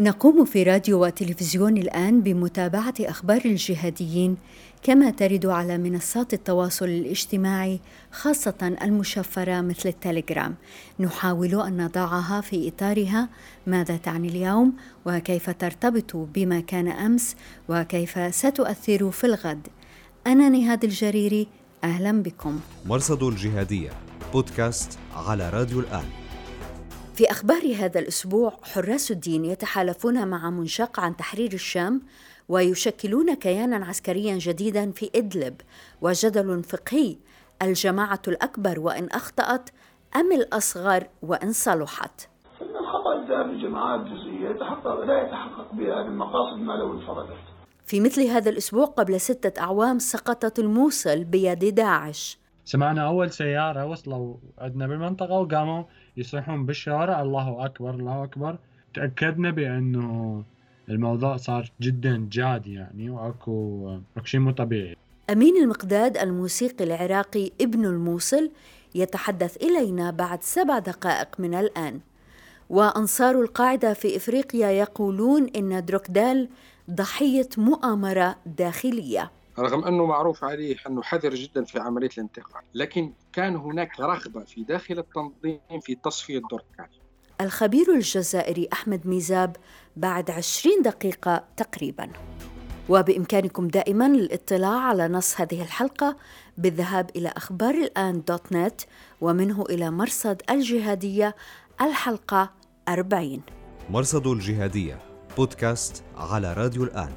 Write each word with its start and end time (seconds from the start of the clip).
نقوم 0.00 0.44
في 0.44 0.62
راديو 0.62 1.04
وتلفزيون 1.04 1.76
الآن 1.76 2.20
بمتابعة 2.20 2.94
أخبار 3.00 3.40
الجهاديين 3.44 4.36
كما 4.82 5.10
ترد 5.10 5.46
على 5.46 5.78
منصات 5.78 6.34
التواصل 6.34 6.84
الاجتماعي 6.84 7.80
خاصة 8.12 8.76
المشفرة 8.82 9.60
مثل 9.60 9.88
التليجرام. 9.88 10.54
نحاول 11.00 11.60
أن 11.60 11.84
نضعها 11.84 12.40
في 12.40 12.68
إطارها. 12.68 13.28
ماذا 13.66 13.96
تعني 13.96 14.28
اليوم؟ 14.28 14.72
وكيف 15.06 15.50
ترتبط 15.50 16.16
بما 16.16 16.60
كان 16.60 16.88
أمس؟ 16.88 17.36
وكيف 17.68 18.34
ستؤثر 18.34 19.10
في 19.10 19.24
الغد؟ 19.24 19.68
أنا 20.26 20.48
نهاد 20.48 20.84
الجريري 20.84 21.46
أهلا 21.84 22.22
بكم. 22.22 22.60
مرصد 22.86 23.22
الجهادية 23.22 23.90
بودكاست 24.32 24.98
على 25.14 25.50
راديو 25.50 25.80
الآن. 25.80 26.19
في 27.20 27.30
أخبار 27.30 27.74
هذا 27.74 28.00
الأسبوع 28.00 28.58
حراس 28.62 29.10
الدين 29.10 29.44
يتحالفون 29.44 30.28
مع 30.28 30.50
منشق 30.50 31.00
عن 31.00 31.16
تحرير 31.16 31.52
الشام 31.52 32.02
ويشكلون 32.48 33.34
كيانا 33.34 33.86
عسكريا 33.86 34.38
جديدا 34.38 34.90
في 34.90 35.10
إدلب. 35.14 35.60
وجدل 36.00 36.62
فقهي 36.62 37.16
الجماعة 37.62 38.22
الأكبر 38.28 38.80
وإن 38.80 39.08
أخطأت 39.08 39.70
أم 40.16 40.32
الأصغر 40.32 41.06
وإن 41.22 41.52
صلحت. 41.52 42.28
الخطأ 42.62 43.22
الذهاب 43.22 43.46
لجماعات 43.46 44.00
جزئية 44.00 44.48
يتحقق 44.48 45.04
لا 45.04 45.22
يتحقق 45.22 45.72
بها 45.72 46.00
المقاصد 46.00 46.58
ما 46.58 46.72
لو 46.72 46.92
انفردت. 46.92 47.38
في 47.86 48.00
مثل 48.00 48.22
هذا 48.22 48.50
الأسبوع 48.50 48.84
قبل 48.84 49.20
ستة 49.20 49.60
أعوام 49.60 49.98
سقطت 49.98 50.58
الموصل 50.58 51.24
بيد 51.24 51.74
داعش. 51.74 52.40
سمعنا 52.64 53.06
أول 53.06 53.30
سيارة 53.30 53.86
وصلوا 53.86 54.36
عندنا 54.58 54.86
بالمنطقة 54.86 55.32
وقاموا 55.32 55.84
يصيحون 56.20 56.66
بالشوارع. 56.66 57.22
الله 57.22 57.64
أكبر 57.64 57.90
الله 57.94 58.24
أكبر. 58.24 58.58
تأكدنا 58.94 59.50
بأنه 59.50 60.44
الموضوع 60.88 61.36
صار 61.36 61.70
جدا 61.80 62.28
جاد 62.32 62.66
يعني 62.66 63.10
وأكو 63.10 63.88
أكو 64.16 64.24
شيء 64.24 64.40
مو 64.40 64.50
طبيعي. 64.50 64.96
أمين 65.30 65.56
المقداد 65.56 66.16
الموسيقي 66.16 66.84
العراقي 66.84 67.50
ابن 67.60 67.84
الموصل 67.84 68.50
يتحدث 68.94 69.56
إلينا 69.56 70.10
بعد 70.10 70.42
سبع 70.42 70.78
دقائق 70.78 71.28
من 71.38 71.54
الآن. 71.54 72.00
وأنصار 72.70 73.40
القاعدة 73.40 73.92
في 73.92 74.16
إفريقيا 74.16 74.70
يقولون 74.70 75.48
إن 75.56 75.84
دروكدال 75.84 76.48
ضحية 76.90 77.48
مؤامرة 77.56 78.36
داخلية. 78.46 79.30
رغم 79.58 79.84
أنه 79.84 80.06
معروف 80.06 80.44
عليه 80.44 80.76
أنه 80.86 81.02
حذر 81.02 81.34
جدا 81.34 81.64
في 81.64 81.78
عملية 81.78 82.10
الانتقال 82.18 82.62
لكن 82.74 83.12
كان 83.32 83.56
هناك 83.56 84.00
رغبة 84.00 84.44
في 84.44 84.64
داخل 84.64 84.98
التنظيم 84.98 85.80
في 85.80 85.94
تصفية 85.94 86.42
دركان 86.50 86.88
الخبير 87.40 87.94
الجزائري 87.94 88.68
أحمد 88.72 89.06
ميزاب 89.06 89.56
بعد 89.96 90.30
عشرين 90.30 90.82
دقيقة 90.82 91.44
تقريباً. 91.56 92.12
وبإمكانكم 92.88 93.68
دائما 93.68 94.06
الاطلاع 94.06 94.80
على 94.80 95.08
نص 95.08 95.40
هذه 95.40 95.62
الحلقة 95.62 96.16
بالذهاب 96.58 97.10
إلى 97.16 97.28
أخبار 97.36 97.74
الآن 97.74 98.22
دوت 98.28 98.52
نت 98.52 98.80
ومنه 99.20 99.64
إلى 99.70 99.90
مرصد 99.90 100.42
الجهادية 100.50 101.36
الحلقة 101.80 102.50
40 102.88 103.42
مرصد 103.90 104.26
الجهادية 104.26 104.98
بودكاست 105.36 106.04
على 106.16 106.52
راديو 106.52 106.84
الآن. 106.84 107.12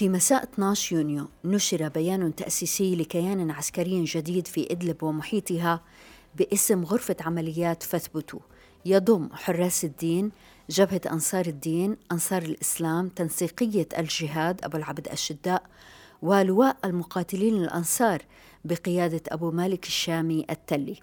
في 0.00 0.08
مساء 0.08 0.42
12 0.42 0.96
يونيو 0.96 1.28
نشر 1.44 1.88
بيان 1.88 2.34
تأسيسي 2.34 2.96
لكيان 2.96 3.50
عسكري 3.50 4.04
جديد 4.04 4.46
في 4.46 4.66
إدلب 4.70 5.02
ومحيطها 5.02 5.80
باسم 6.38 6.84
غرفة 6.84 7.16
عمليات 7.20 7.82
فثبتوا 7.82 8.40
يضم 8.84 9.28
حراس 9.32 9.84
الدين 9.84 10.30
جبهة 10.70 11.00
أنصار 11.12 11.46
الدين 11.46 11.96
أنصار 12.12 12.42
الإسلام 12.42 13.08
تنسيقية 13.08 13.88
الجهاد 13.98 14.64
أبو 14.64 14.76
العبد 14.76 15.08
الشداء 15.08 15.62
ولواء 16.22 16.76
المقاتلين 16.84 17.56
الأنصار 17.56 18.22
بقيادة 18.64 19.22
أبو 19.28 19.50
مالك 19.50 19.86
الشامي 19.86 20.46
التلي. 20.50 20.96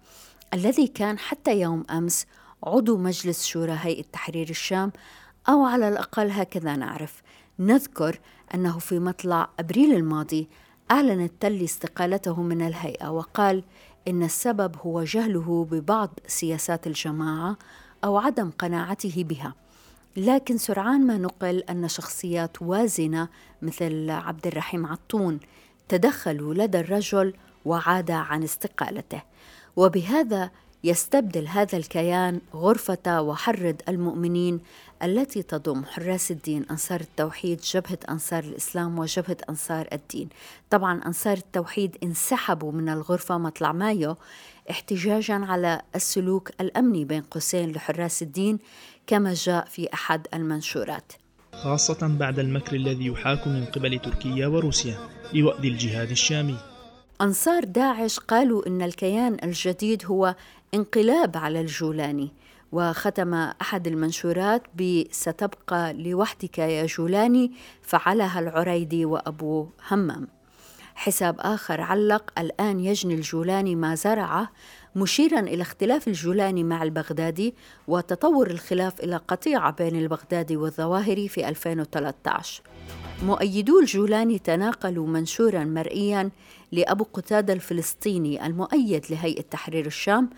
الذي 0.53 0.87
كان 0.87 1.19
حتى 1.19 1.59
يوم 1.59 1.83
أمس 1.89 2.25
عضو 2.63 2.97
مجلس 2.97 3.45
شورى 3.45 3.77
هيئة 3.81 4.05
تحرير 4.13 4.49
الشام 4.49 4.91
أو 5.49 5.65
على 5.65 5.87
الأقل 5.87 6.31
هكذا 6.31 6.75
نعرف 6.75 7.21
نذكر 7.59 8.19
أنه 8.53 8.79
في 8.79 8.99
مطلع 8.99 9.49
أبريل 9.59 9.95
الماضي 9.95 10.47
أعلن 10.91 11.23
التلي 11.23 11.65
استقالته 11.65 12.41
من 12.41 12.61
الهيئة 12.67 13.07
وقال 13.09 13.63
إن 14.07 14.23
السبب 14.23 14.75
هو 14.81 15.03
جهله 15.03 15.67
ببعض 15.71 16.09
سياسات 16.27 16.87
الجماعة 16.87 17.57
أو 18.03 18.17
عدم 18.17 18.49
قناعته 18.49 19.23
بها. 19.23 19.53
لكن 20.17 20.57
سرعان 20.57 21.07
ما 21.07 21.17
نقل 21.17 21.59
أن 21.59 21.87
شخصيات 21.87 22.61
وازنة 22.61 23.27
مثل 23.61 24.09
عبد 24.09 24.47
الرحيم 24.47 24.85
عطون 24.85 25.39
تدخلوا 25.89 26.53
لدى 26.53 26.79
الرجل 26.79 27.33
وعاد 27.65 28.11
عن 28.11 28.43
استقالته. 28.43 29.21
وبهذا 29.75 30.51
يستبدل 30.87 31.47
هذا 31.47 31.77
الكيان 31.77 32.41
غرفة 32.53 33.21
وحرد 33.21 33.81
المؤمنين 33.89 34.59
التي 35.03 35.43
تضم 35.43 35.85
حراس 35.85 36.31
الدين 36.31 36.65
أنصار 36.71 37.01
التوحيد 37.01 37.61
جبهة 37.61 37.97
أنصار 38.09 38.43
الإسلام 38.43 38.99
وجبهة 38.99 39.37
أنصار 39.49 39.87
الدين. 39.93 40.29
طبعا 40.69 41.01
أنصار 41.05 41.37
التوحيد 41.37 41.97
انسحبوا 42.03 42.71
من 42.71 42.89
الغرفة 42.89 43.37
مطلع 43.37 43.71
مايو 43.71 44.15
احتجاجا 44.69 45.35
على 45.35 45.81
السلوك 45.95 46.51
الأمني 46.61 47.05
بين 47.05 47.21
قوسين 47.21 47.71
لحراس 47.71 48.21
الدين 48.21 48.59
كما 49.07 49.33
جاء 49.33 49.65
في 49.65 49.93
أحد 49.93 50.27
المنشورات. 50.33 51.13
خاصة 51.53 52.07
بعد 52.07 52.39
المكر 52.39 52.75
الذي 52.75 53.05
يحاك 53.05 53.47
من 53.47 53.65
قبل 53.65 53.99
تركيا 53.99 54.47
وروسيا 54.47 54.97
لوأد 55.33 55.65
الجهاد 55.65 56.11
الشامي. 56.11 56.57
أنصار 57.21 57.63
داعش 57.63 58.19
قالوا 58.19 58.67
إن 58.67 58.81
الكيان 58.81 59.37
الجديد 59.43 60.05
هو 60.05 60.35
انقلاب 60.73 61.37
على 61.37 61.61
الجولاني 61.61 62.31
وختم 62.71 63.33
أحد 63.33 63.87
المنشورات 63.87 64.63
بستبقى 64.75 65.93
لوحدك 65.93 66.59
يا 66.59 66.85
جولاني 66.85 67.51
فعلها 67.81 68.39
العريدي 68.39 69.05
وأبو 69.05 69.67
همام. 69.89 70.27
حساب 70.95 71.35
آخر 71.39 71.81
علق 71.81 72.39
الآن 72.39 72.79
يجني 72.79 73.13
الجولاني 73.13 73.75
ما 73.75 73.95
زرعه 73.95 74.51
مشيرا 74.95 75.39
إلى 75.39 75.61
اختلاف 75.61 76.07
الجولاني 76.07 76.63
مع 76.63 76.83
البغدادي 76.83 77.55
وتطور 77.87 78.51
الخلاف 78.51 78.99
إلى 78.99 79.15
قطيعة 79.15 79.71
بين 79.71 79.95
البغدادي 79.95 80.57
والظواهري 80.57 81.27
في 81.27 81.49
2013 81.49 82.61
مؤيدو 83.23 83.79
الجولاني 83.79 84.39
تناقلوا 84.39 85.07
منشورا 85.07 85.63
مرئيا 85.63 86.29
لأبو 86.71 87.03
قتادة 87.13 87.53
الفلسطيني 87.53 88.45
المؤيد 88.45 89.05
لهيئة 89.11 89.41
تحرير 89.41 89.85
الشام 89.85 90.29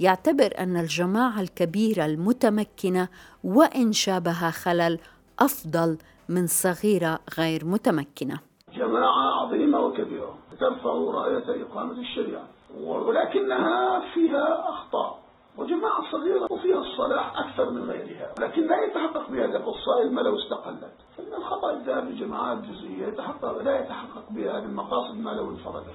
يعتبر 0.00 0.50
أن 0.58 0.76
الجماعة 0.76 1.40
الكبيرة 1.40 2.04
المتمكنة 2.06 3.08
وإن 3.44 3.92
شابها 3.92 4.50
خلل 4.50 4.98
أفضل 5.38 5.98
من 6.28 6.46
صغيرة 6.46 7.18
غير 7.38 7.64
متمكنة. 7.64 8.40
جماعة 8.74 9.42
عظيمة 9.42 9.80
وكبيرة 9.80 10.38
ترفع 10.60 10.90
رأية 10.90 11.62
إقامة 11.62 12.00
الشريعة 12.00 12.48
ولكنها 12.80 14.02
فيها 14.14 14.68
أخطاء 14.68 15.18
وجماعة 15.56 16.10
صغيرة 16.12 16.52
وفيها 16.52 16.78
الصلاح 16.78 17.38
أكثر 17.38 17.70
من 17.70 17.90
غيرها 17.90 18.34
لكن 18.40 18.66
لا 18.66 18.76
يتحقق 18.84 19.30
بهذا 19.30 19.58
الصائل 19.58 20.12
ما 20.12 20.20
لو 20.20 20.36
استقلت 20.38 20.92
فإن 21.16 21.34
الخطأ 21.34 21.72
الذهاب 21.72 22.04
لجماعات 22.08 22.58
جزئية 22.58 23.06
يتحقق 23.06 23.62
لا 23.62 23.80
يتحقق 23.80 24.30
بها 24.30 24.58
المقاصد 24.58 25.16
ما 25.16 25.30
لو 25.30 25.50
انفردت. 25.50 25.94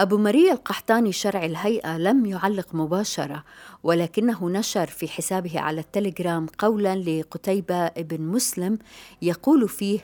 أبو 0.00 0.18
مريا 0.18 0.52
القحطاني 0.52 1.12
شرع 1.12 1.44
الهيئة 1.44 1.98
لم 1.98 2.26
يعلق 2.26 2.74
مباشرة 2.74 3.44
ولكنه 3.82 4.50
نشر 4.50 4.86
في 4.86 5.08
حسابه 5.08 5.60
على 5.60 5.80
التليجرام 5.80 6.46
قولا 6.58 6.96
لقتيبة 6.96 7.88
بن 7.88 8.22
مسلم 8.22 8.78
يقول 9.22 9.68
فيه 9.68 10.00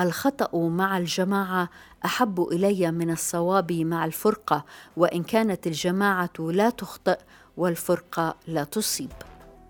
الخطأ 0.00 0.58
مع 0.68 0.98
الجماعة 0.98 1.68
أحب 2.04 2.48
إلي 2.52 2.90
من 2.90 3.10
الصواب 3.10 3.72
مع 3.72 4.04
الفرقة 4.04 4.64
وإن 4.96 5.22
كانت 5.22 5.66
الجماعة 5.66 6.30
لا 6.38 6.70
تخطئ 6.70 7.18
والفرقة 7.56 8.34
لا 8.48 8.64
تصيب. 8.64 9.12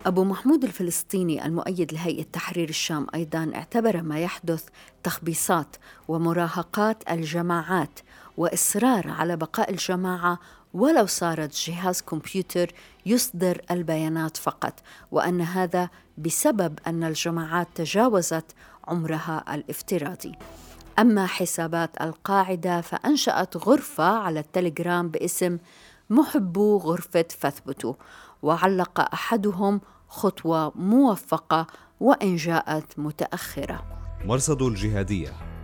أبو 0.07 0.25
محمود 0.25 0.65
الفلسطيني 0.65 1.47
المؤيد 1.47 1.93
لهيئة 1.93 2.23
تحرير 2.23 2.69
الشام 2.69 3.07
أيضا 3.15 3.53
اعتبر 3.55 4.03
ما 4.03 4.21
يحدث 4.21 4.65
تخبيصات 5.03 5.77
ومراهقات 6.09 7.11
الجماعات 7.11 8.01
وإصرار 8.37 9.11
على 9.11 9.37
بقاء 9.37 9.71
الجماعة 9.71 10.39
ولو 10.75 11.07
صارت 11.07 11.55
جهاز 11.55 12.01
كمبيوتر 12.03 12.73
يصدر 13.07 13.63
البيانات 13.71 14.37
فقط 14.37 14.81
وأن 15.11 15.41
هذا 15.41 15.89
بسبب 16.19 16.79
أن 16.87 17.05
الجماعات 17.05 17.69
تجاوزت 17.75 18.55
عمرها 18.85 19.45
الافتراضي. 19.55 20.33
أما 20.99 21.27
حسابات 21.27 22.01
القاعدة 22.01 22.81
فأنشأت 22.81 23.57
غرفة 23.57 24.05
على 24.05 24.41
التليجرام 24.41 25.09
باسم 25.09 25.59
محبو 26.11 26.77
غرفة 26.77 27.25
فاثبتوا. 27.39 27.95
وعلق 28.43 29.01
أحدهم 29.15 29.81
خطوة 30.09 30.73
موفقة 30.77 31.67
وإن 32.01 32.37
جاءت 32.37 32.99
متأخرة. 32.99 33.85
مرصد 34.25 34.63
الجهادية. 34.63 35.58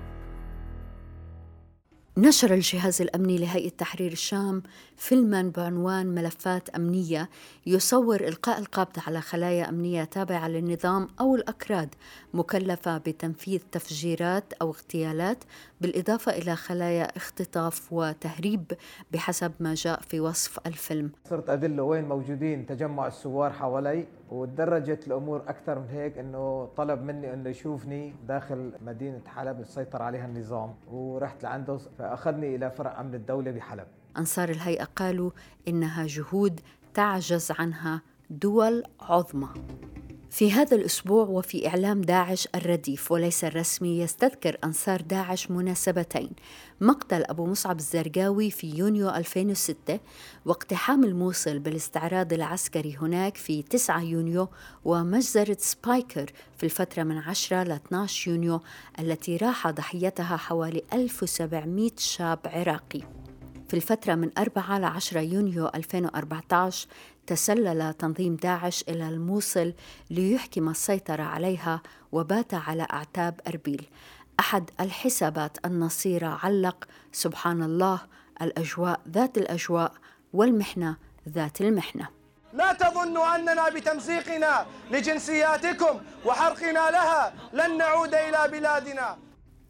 نشر 2.18 2.54
الجهاز 2.54 3.02
الأمني 3.02 3.38
لهيئة 3.38 3.68
تحرير 3.68 4.12
الشام 4.12 4.62
فيلما 4.96 5.52
بعنوان 5.56 6.06
ملفات 6.06 6.68
أمنية 6.68 7.28
يصور 7.66 8.20
إلقاء 8.20 8.58
القبض 8.58 8.98
على 9.06 9.20
خلايا 9.20 9.68
أمنية 9.68 10.04
تابعة 10.04 10.48
للنظام 10.48 11.08
أو 11.20 11.36
الأكراد 11.36 11.94
مكلفة 12.34 12.98
بتنفيذ 12.98 13.60
تفجيرات 13.72 14.52
أو 14.52 14.70
اغتيالات 14.70 15.44
بالإضافة 15.80 16.32
إلى 16.32 16.56
خلايا 16.56 17.16
اختطاف 17.16 17.92
وتهريب 17.92 18.72
بحسب 19.12 19.52
ما 19.60 19.74
جاء 19.74 20.00
في 20.00 20.20
وصف 20.20 20.58
الفيلم. 20.66 21.10
صرت 21.30 21.50
أدله 21.50 21.82
وين 21.82 22.04
موجودين 22.04 22.66
تجمع 22.66 23.06
الثوار 23.06 23.52
حوالي 23.52 24.06
وتدرجت 24.34 25.06
الأمور 25.06 25.42
أكثر 25.48 25.78
من 25.78 25.88
هيك 25.88 26.18
أنه 26.18 26.68
طلب 26.76 27.02
مني 27.02 27.34
أنه 27.34 27.50
يشوفني 27.50 28.14
داخل 28.28 28.72
مدينة 28.86 29.20
حلب 29.26 29.60
يسيطر 29.60 30.02
عليها 30.02 30.26
النظام 30.26 30.74
ورحت 30.90 31.42
لعنده 31.42 31.76
فأخذني 31.98 32.56
إلى 32.56 32.70
فرع 32.70 33.00
أمن 33.00 33.14
الدولة 33.14 33.50
بحلب. 33.50 33.86
أنصار 34.18 34.48
الهيئة 34.48 34.84
قالوا 34.84 35.30
إنها 35.68 36.06
جهود 36.06 36.60
تعجز 36.94 37.52
عنها 37.58 38.02
دول 38.30 38.82
عظمى. 39.00 39.48
في 40.34 40.52
هذا 40.52 40.76
الأسبوع 40.76 41.26
وفي 41.26 41.68
إعلام 41.68 42.00
داعش 42.00 42.48
الرديف 42.54 43.12
وليس 43.12 43.44
الرسمي 43.44 44.00
يستذكر 44.00 44.58
أنصار 44.64 45.00
داعش 45.00 45.50
مناسبتين 45.50 46.30
مقتل 46.80 47.24
أبو 47.24 47.46
مصعب 47.46 47.78
الزرقاوي 47.78 48.50
في 48.50 48.78
يونيو 48.78 49.10
2006 49.10 50.00
واقتحام 50.44 51.04
الموصل 51.04 51.58
بالاستعراض 51.58 52.32
العسكري 52.32 52.96
هناك 52.96 53.36
في 53.36 53.62
9 53.62 54.02
يونيو 54.02 54.48
ومجزرة 54.84 55.56
سبايكر 55.60 56.32
في 56.56 56.64
الفترة 56.64 57.02
من 57.02 57.18
10 57.18 57.62
ل 57.62 57.72
12 57.72 58.30
يونيو 58.30 58.60
التي 59.00 59.36
راح 59.36 59.70
ضحيتها 59.70 60.36
حوالي 60.36 60.82
1700 60.92 61.90
شاب 61.98 62.38
عراقي. 62.44 63.00
في 63.68 63.74
الفترة 63.74 64.14
من 64.14 64.30
4 64.38 64.78
ل 64.78 64.84
10 64.84 65.20
يونيو 65.20 65.70
2014 65.74 66.88
تسلل 67.26 67.94
تنظيم 67.94 68.36
داعش 68.36 68.84
إلى 68.88 69.08
الموصل 69.08 69.72
ليحكم 70.10 70.68
السيطرة 70.68 71.22
عليها 71.22 71.82
وبات 72.12 72.54
على 72.54 72.86
أعتاب 72.92 73.40
أربيل. 73.48 73.86
أحد 74.40 74.70
الحسابات 74.80 75.66
النصيرة 75.66 76.38
علق 76.42 76.84
سبحان 77.12 77.62
الله 77.62 78.00
الأجواء 78.42 79.00
ذات 79.08 79.38
الأجواء 79.38 79.92
والمحنة 80.32 80.96
ذات 81.28 81.60
المحنة. 81.60 82.08
لا 82.52 82.72
تظنوا 82.72 83.34
أننا 83.36 83.68
بتمزيقنا 83.68 84.66
لجنسياتكم 84.90 86.00
وحرقنا 86.24 86.90
لها 86.90 87.34
لن 87.52 87.78
نعود 87.78 88.14
إلى 88.14 88.48
بلادنا. 88.52 89.16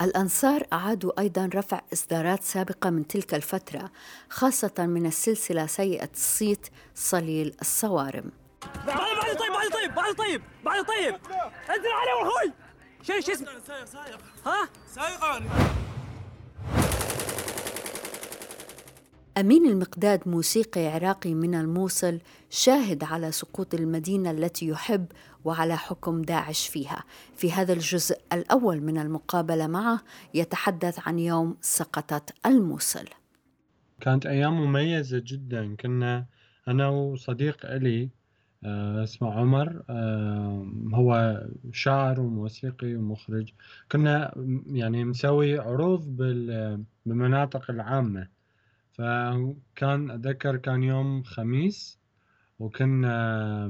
الأنصار 0.04 0.66
أعادوا 0.72 1.20
أيضا 1.20 1.50
رفع 1.54 1.80
إصدارات 1.92 2.42
سابقة 2.42 2.90
من 2.90 3.06
تلك 3.06 3.34
الفترة 3.34 3.90
خاصة 4.30 4.72
من 4.78 5.06
السلسلة 5.06 5.66
سيئة 5.66 6.10
الصيت 6.14 6.66
صليل 6.94 7.54
الصوارم. 7.60 8.32
بعد 8.86 9.36
طيب 9.38 9.52
بعد 9.52 9.70
طيب 9.70 9.94
بعد 9.94 10.14
طيب 10.14 10.42
بعد 10.64 10.84
طيب 10.84 11.14
انزل 11.70 11.88
عليه 11.90 12.22
أخوي 12.22 12.52
شو 13.02 13.20
شو 13.26 13.32
اسمه. 13.32 13.48
سايق 13.66 13.84
سايق. 13.84 14.18
ها؟ 14.46 14.68
سايق 14.94 15.24
أمين 19.38 19.66
المقداد 19.66 20.28
موسيقي 20.28 20.86
عراقي 20.86 21.34
من 21.34 21.54
الموصل 21.54 22.20
شاهد 22.50 23.04
على 23.04 23.32
سقوط 23.32 23.74
المدينة 23.74 24.30
التي 24.30 24.66
يحب 24.68 25.06
وعلى 25.44 25.76
حكم 25.76 26.22
داعش 26.22 26.68
فيها. 26.68 27.04
في 27.36 27.52
هذا 27.52 27.72
الجزء 27.72 28.18
الأول 28.32 28.80
من 28.80 28.98
المقابلة 28.98 29.66
معه 29.66 30.00
يتحدث 30.34 31.08
عن 31.08 31.18
يوم 31.18 31.56
سقطت 31.60 32.34
الموصل. 32.46 33.04
كانت 34.00 34.26
أيام 34.26 34.52
مميزة 34.60 35.22
جدا. 35.26 35.76
كنا 35.76 36.26
أنا 36.68 36.88
وصديق 36.88 37.66
إلي 37.66 38.10
آه، 38.64 39.02
اسمه 39.02 39.32
عمر 39.32 39.82
آه، 39.90 40.66
هو 40.94 41.40
شاعر 41.72 42.20
وموسيقي 42.20 42.94
ومخرج. 42.94 43.52
كنا 43.92 44.34
يعني 44.66 45.04
مسوي 45.04 45.58
عروض 45.58 46.16
بالمناطق 46.16 47.70
العامة. 47.70 48.33
فكان 48.94 50.10
أتذكر 50.10 50.56
كان 50.56 50.82
يوم 50.82 51.22
خميس 51.22 51.98
وكنا 52.58 53.68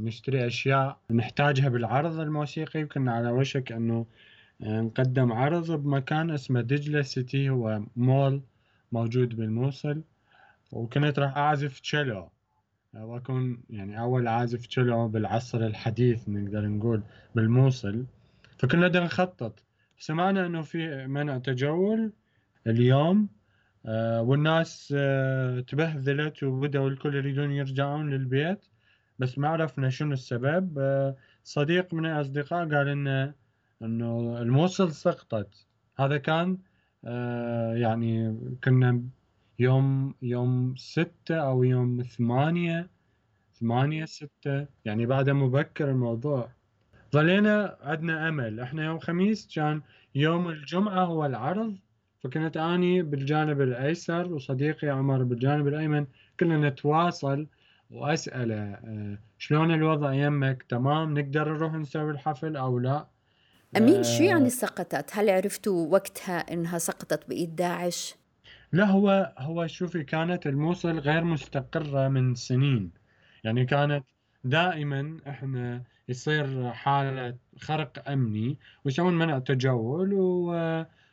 نشتري 0.00 0.46
أشياء 0.46 0.98
نحتاجها 1.10 1.68
بالعرض 1.68 2.20
الموسيقي 2.20 2.84
وكنا 2.84 3.12
على 3.12 3.30
وشك 3.30 3.72
أنه 3.72 4.06
آه، 4.62 4.80
نقدم 4.80 5.32
عرض 5.32 5.72
بمكان 5.72 6.30
اسمه 6.30 6.60
دجلة 6.60 7.02
سيتي 7.02 7.50
هو 7.50 7.82
مول 7.96 8.42
موجود 8.92 9.36
بالموصل. 9.36 10.02
وكنت 10.72 11.18
راح 11.18 11.36
أعزف 11.36 11.80
تشيلو 11.80 12.30
وأكون 12.94 13.62
يعني 13.70 14.00
أول 14.00 14.28
عازف 14.28 14.66
تشيلو 14.66 15.08
بالعصر 15.08 15.66
الحديث 15.66 16.28
نقدر 16.28 16.66
نقول 16.66 17.02
بالموصل. 17.34 18.04
فكنا 18.58 19.04
نخطط. 19.04 19.64
سمعنا 19.98 20.46
أنه 20.46 20.62
في 20.62 21.06
منع 21.06 21.38
تجول 21.38 22.12
اليوم. 22.66 23.28
والناس 24.20 24.94
آه، 24.96 25.60
تبهذلت 25.60 26.42
وبدأوا 26.42 26.90
الكل 26.90 27.14
يريدون 27.14 27.52
يرجعون 27.52 28.10
للبيت. 28.10 28.64
بس 29.18 29.38
ما 29.38 29.48
عرفنا 29.48 29.90
شنو 29.90 30.12
السبب. 30.12 30.78
آه، 30.78 31.16
صديق 31.44 31.94
من 31.94 32.06
الأصدقاء 32.06 32.68
قال 32.74 32.86
لنا 32.86 33.34
إنه 33.82 34.38
الموصل 34.42 34.92
سقطت. 34.92 35.66
هذا 35.98 36.16
كان 36.16 36.58
يعني 37.74 38.38
كنا 38.64 39.02
يوم 39.58 40.14
يوم 40.22 40.74
ستة 40.76 41.36
أو 41.36 41.64
يوم 41.64 42.02
ثمانية 42.02 42.88
ثمانية 43.60 44.04
ستة 44.04 44.66
يعني 44.84 45.06
بعد 45.06 45.30
مبكر 45.30 45.90
الموضوع. 45.90 46.50
ظلينا 47.12 47.76
عندنا 47.82 48.28
أمل. 48.28 48.60
إحنا 48.60 48.84
يوم 48.84 48.98
خميس 48.98 49.54
كان 49.54 49.82
يوم 50.14 50.48
الجمعة 50.48 51.04
هو 51.04 51.26
العرض 51.26 51.76
فكنت 52.26 52.56
أني 52.56 53.02
بالجانب 53.02 53.60
الأيسر 53.60 54.32
وصديقي 54.32 54.88
عمر 54.88 55.22
بالجانب 55.22 55.68
الأيمن 55.68 56.06
كنا 56.40 56.68
نتواصل 56.68 57.46
وأسأله 57.90 58.54
آه، 58.54 59.18
شلون 59.38 59.74
الوضع 59.74 60.12
يمك؟ 60.12 60.62
تمام؟ 60.68 61.18
نقدر 61.18 61.52
نروح 61.52 61.74
نسوي 61.74 62.10
الحفل 62.10 62.56
أو 62.56 62.78
لا؟ 62.78 63.06
أمين 63.76 64.02
شو 64.02 64.24
آه، 64.24 64.26
يعني 64.26 64.50
سقطت؟ 64.50 65.10
هل 65.12 65.30
عرفتوا 65.30 65.86
وقتها 65.92 66.38
إنها 66.38 66.78
سقطت 66.78 67.28
بإيد 67.28 67.56
داعش؟ 67.56 68.14
لا 68.72 68.84
هو 68.84 69.34
هو 69.38 69.66
شوفي 69.66 70.04
كانت 70.04 70.46
الموصل 70.46 70.98
غير 70.98 71.24
مستقرة 71.24 72.08
من 72.08 72.34
سنين. 72.34 72.90
يعني 73.44 73.64
كانت 73.64 74.04
دائما 74.44 75.18
إحنا 75.28 75.82
يصير 76.08 76.72
حالة 76.72 77.36
خرق 77.58 78.10
أمني 78.10 78.58
ويسوون 78.84 79.18
منع 79.18 79.38
تجول 79.38 80.12
و 80.14 80.54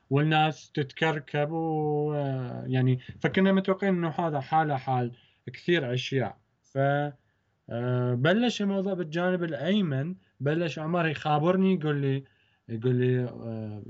والناس 0.10 0.72
تتكركب 0.72 1.52
ويعني 1.52 3.00
فكنا 3.22 3.52
متوقعين 3.52 3.94
إنه 3.96 4.10
هذا 4.10 4.40
حاله 4.40 4.78
حال 4.78 5.12
كثير 5.54 5.94
أشياء. 5.94 6.38
ف 6.64 6.78
آه، 7.70 8.14
بلش 8.14 8.62
الموضوع 8.62 8.94
بالجانب 8.94 9.44
الأيمن 9.44 10.16
بلش 10.40 10.80
عمر 10.80 11.08
يخابرني 11.08 11.74
يقول 11.74 12.02
لي 12.02 12.24
يقول 12.70 12.96
لي 12.96 13.24
آه، 13.24 13.84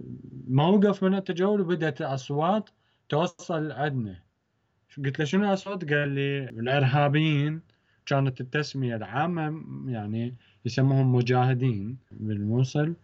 موقف 0.48 1.04
من 1.04 1.16
التجول 1.16 1.62
وبدأت 1.62 2.02
أصوات 2.02 2.70
توصل 3.10 3.72
عندنا 3.72 4.24
قلت 4.98 5.20
له 5.20 5.26
شنو 5.26 5.44
الاصوات؟ 5.44 5.94
قال 5.94 6.10
لي 6.10 6.50
الإرهابيين 6.50 7.62
كانت 8.06 8.42
التسمية 8.42 8.96
العامة 8.96 9.64
يعني 9.92 10.36
يسموهم 10.66 11.16
مجاهدين 11.16 11.98
بالموصل. 12.12 12.96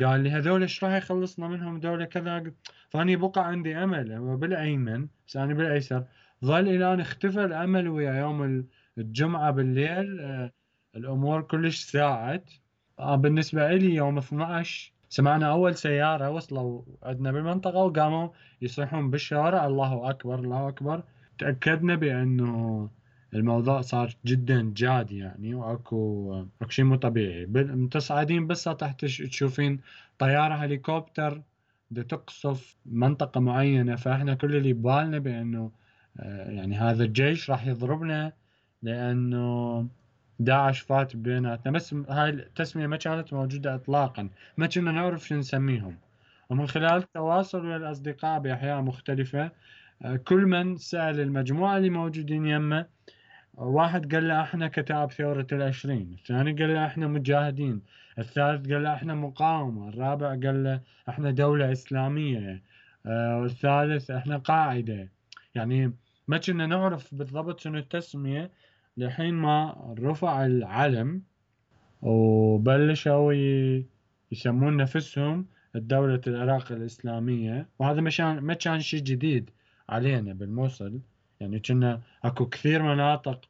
قال 0.00 0.20
لي 0.20 0.30
هذول 0.30 0.62
إيش 0.62 0.84
راح 0.84 0.92
يخلصنا 0.92 1.48
منهم؟ 1.48 1.80
دولة 1.80 2.04
كذا. 2.04 2.52
فاني 2.90 3.16
بقى 3.16 3.48
عندي 3.48 3.76
أمل 3.76 4.12
هو 4.12 4.36
بالأيمن 4.36 5.08
بس 5.28 5.36
أنا 5.36 5.54
بالأيسر 5.54 6.04
ظل 6.44 6.68
إلى 6.68 6.94
ان 6.94 7.00
اختفى 7.00 7.44
الأمل 7.44 7.88
ويا 7.88 8.12
يوم 8.12 8.66
الجمعة 8.98 9.50
بالليل 9.50 10.20
آه، 10.20 10.52
الأمور 10.96 11.42
كلش 11.42 11.76
ساعت. 11.84 12.50
آه، 12.98 13.16
بالنسبة 13.16 13.68
لي 13.72 13.94
يوم 13.94 14.18
12 14.18 14.92
سمعنا 15.08 15.50
أول 15.50 15.74
سيارة 15.74 16.30
وصلوا 16.30 16.82
عندنا 17.02 17.32
بالمنطقة 17.32 17.76
وقاموا 17.78 18.28
يصيحون 18.62 19.10
بالشوارع 19.10 19.66
الله 19.66 20.10
أكبر 20.10 20.38
الله 20.38 20.68
أكبر. 20.68 21.02
تأكدنا 21.38 21.94
بأنه 21.94 22.90
الموضوع 23.34 23.80
صار 23.80 24.16
جدا 24.24 24.72
جاد 24.76 25.12
يعني 25.12 25.54
وأكو 25.54 26.44
أكو 26.62 26.70
شيء 26.70 26.84
مو 26.84 26.96
طبيعي. 26.96 27.46
متصعدين 27.46 28.46
بس 28.46 28.64
تحت 28.64 29.04
تشوفين 29.04 29.80
طيارة 30.18 30.54
هليكوبتر 30.54 31.42
تقصف 32.08 32.76
منطقة 32.86 33.40
معينة. 33.40 33.96
فإحنا 33.96 34.34
كل 34.34 34.56
اللي 34.56 34.72
ببالنا 34.72 35.18
بأنه 35.18 35.70
آه، 36.20 36.50
يعني 36.50 36.76
هذا 36.76 37.04
الجيش 37.04 37.50
راح 37.50 37.66
يضربنا 37.66 38.32
لأنه 38.82 39.86
داعش 40.38 40.80
فات 40.80 41.16
بيناتنا. 41.16 41.72
بس 41.72 41.94
هاي 41.94 42.30
التسمية 42.30 42.86
ما 42.86 42.96
كانت 42.96 43.32
موجودة 43.32 43.74
إطلاقا. 43.74 44.28
ما 44.56 44.66
كنا 44.66 44.92
نعرف 44.92 45.28
شو 45.28 45.34
نسميهم. 45.34 45.96
ومن 46.50 46.66
خلال 46.68 46.96
التواصل 46.96 47.66
ويا 47.66 47.76
الأصدقاء 47.76 48.40
بأحياء 48.40 48.82
مختلفة 48.82 49.50
آه، 50.02 50.16
كل 50.16 50.46
من 50.46 50.76
سأل 50.76 51.20
المجموعة 51.20 51.76
اللي 51.76 51.90
موجودين 51.90 52.46
يمه 52.46 52.86
واحد 53.58 54.14
قال 54.14 54.28
له 54.28 54.40
إحنا 54.42 54.68
كتاب 54.68 55.12
ثورة 55.12 55.46
العشرين 55.52 56.12
الثاني 56.12 56.52
قال 56.52 56.74
له 56.74 56.86
إحنا 56.86 57.06
مجاهدين 57.08 57.82
الثالث 58.18 58.72
قال 58.72 58.82
له 58.82 58.94
إحنا 58.94 59.14
مقاومة 59.14 59.88
الرابع 59.88 60.28
قال 60.28 60.64
له 60.64 60.80
إحنا 61.08 61.30
دولة 61.30 61.72
إسلامية 61.72 62.62
آه، 63.06 63.40
والثالث 63.40 64.10
إحنا 64.10 64.36
قاعدة. 64.36 65.08
يعني 65.54 65.92
ما 66.28 66.38
كنا 66.38 66.66
نعرف 66.66 67.14
بالضبط 67.14 67.60
شنو 67.60 67.78
التسمية 67.78 68.50
لحين 68.96 69.34
ما 69.34 69.76
رفع 69.98 70.46
العلم 70.46 71.22
وبلشوا 72.02 73.32
يسمون 74.32 74.76
نفسهم 74.76 75.46
الدولة 75.76 76.20
العراق 76.26 76.72
الإسلامية. 76.72 77.68
وهذا 77.78 78.00
ما 78.40 78.54
كان 78.54 78.80
شيء 78.80 79.02
جديد 79.02 79.50
علينا 79.88 80.32
بالموصل. 80.32 81.00
يعني 81.40 81.60
كنا 81.60 82.00
اكو 82.24 82.46
كثير 82.46 82.82
مناطق 82.82 83.40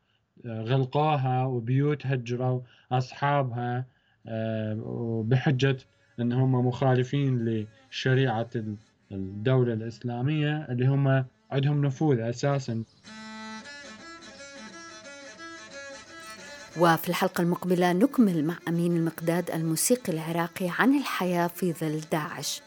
آه، 0.47 0.63
غلقوها 0.63 1.45
وبيوت 1.45 2.07
هجروا 2.07 2.61
أصحابها 2.93 3.85
آه، 4.27 5.25
بحجة 5.27 5.77
انهم 6.21 6.67
مخالفين 6.67 7.65
لشريعة 7.91 8.51
الدولة 9.13 9.73
الإسلامية 9.73 10.67
اللي 10.71 10.87
هم 10.87 11.25
عندهم 11.51 11.85
نفوذ 11.85 12.21
أساسا. 12.21 12.85
وفي 16.81 17.09
الحلقة 17.09 17.43
المقبلة 17.43 17.93
نكمل 17.93 18.45
مع 18.45 18.59
أمين 18.69 18.97
المقداد 18.97 19.51
الموسيقي 19.51 20.13
العراقي 20.13 20.71
عن 20.79 20.99
الحياة 20.99 21.47
في 21.47 21.73
ظل 21.73 22.01
داعش 22.13 22.63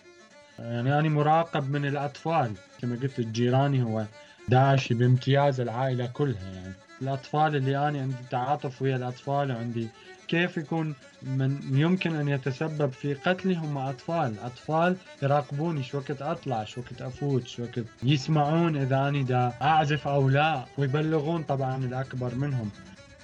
يعني 0.59 0.99
أنا 0.99 1.09
مراقب 1.09 1.71
من 1.71 1.85
الأطفال 1.85 2.51
كما 2.81 2.95
قلت 2.95 3.21
جيراني 3.21 3.83
هو 3.83 4.05
داعش 4.51 4.93
بامتياز 4.93 5.59
العائلة 5.59 6.05
كلها 6.05 6.51
يعني. 6.55 6.73
الأطفال 7.01 7.55
اللي 7.55 7.77
أنا 7.87 8.01
عندي 8.01 8.15
تعاطف 8.31 8.81
ويا 8.81 8.95
الأطفال 8.95 9.51
وعندي 9.51 9.87
كيف 10.27 10.57
يكون 10.57 10.95
من 11.21 11.59
يمكن 11.71 12.15
أن 12.15 12.27
يتسبب 12.27 12.91
في 12.91 13.13
قتلي 13.13 13.55
هم 13.55 13.77
أطفال؟ 13.77 14.35
أطفال 14.43 14.95
يراقبوني 15.23 15.83
شو 15.83 15.97
وقت 15.97 16.21
أطلع 16.21 16.63
شو 16.63 16.81
وقت 16.81 17.01
أفوت 17.01 17.47
شو 17.47 17.63
وقت 17.63 17.85
يسمعون 18.03 18.77
إذا 18.77 19.07
أنا 19.07 19.21
دا 19.21 19.53
أعزف 19.61 20.07
أو 20.07 20.29
لا 20.29 20.65
ويبلغون 20.77 21.43
طبعا 21.43 21.77
الأكبر 21.77 22.35
منهم. 22.35 22.69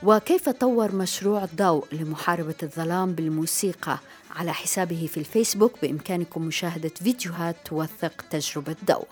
وكيف 0.03 0.49
طور 0.49 0.95
مشروع 0.95 1.45
ضوء 1.55 1.85
لمحاربة 1.91 2.55
الظلام 2.63 3.13
بالموسيقى؟ 3.13 3.99
على 4.35 4.53
حسابه 4.53 5.09
في 5.13 5.17
الفيسبوك 5.19 5.73
بإمكانكم 5.81 6.41
مشاهدة 6.41 6.89
فيديوهات 6.89 7.55
توثق 7.65 8.25
تجربة 8.29 8.75
ضوء 8.85 9.07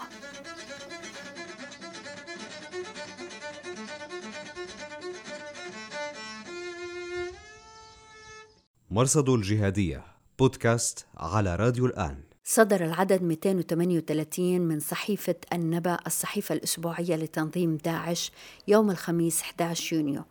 مرصد 8.95 9.29
الجهادية 9.29 10.03
بودكاست 10.39 11.05
على 11.17 11.55
راديو 11.55 11.85
الآن. 11.85 12.17
صدر 12.43 12.85
العدد 12.85 13.23
238 13.23 14.61
من 14.61 14.79
صحيفة 14.79 15.35
النبأ 15.53 15.97
الصحيفة 16.07 16.55
الأسبوعية 16.55 17.15
لتنظيم 17.15 17.77
داعش 17.77 18.31
يوم 18.67 18.91
الخميس 18.91 19.41
11 19.41 19.95
يونيو. 19.95 20.23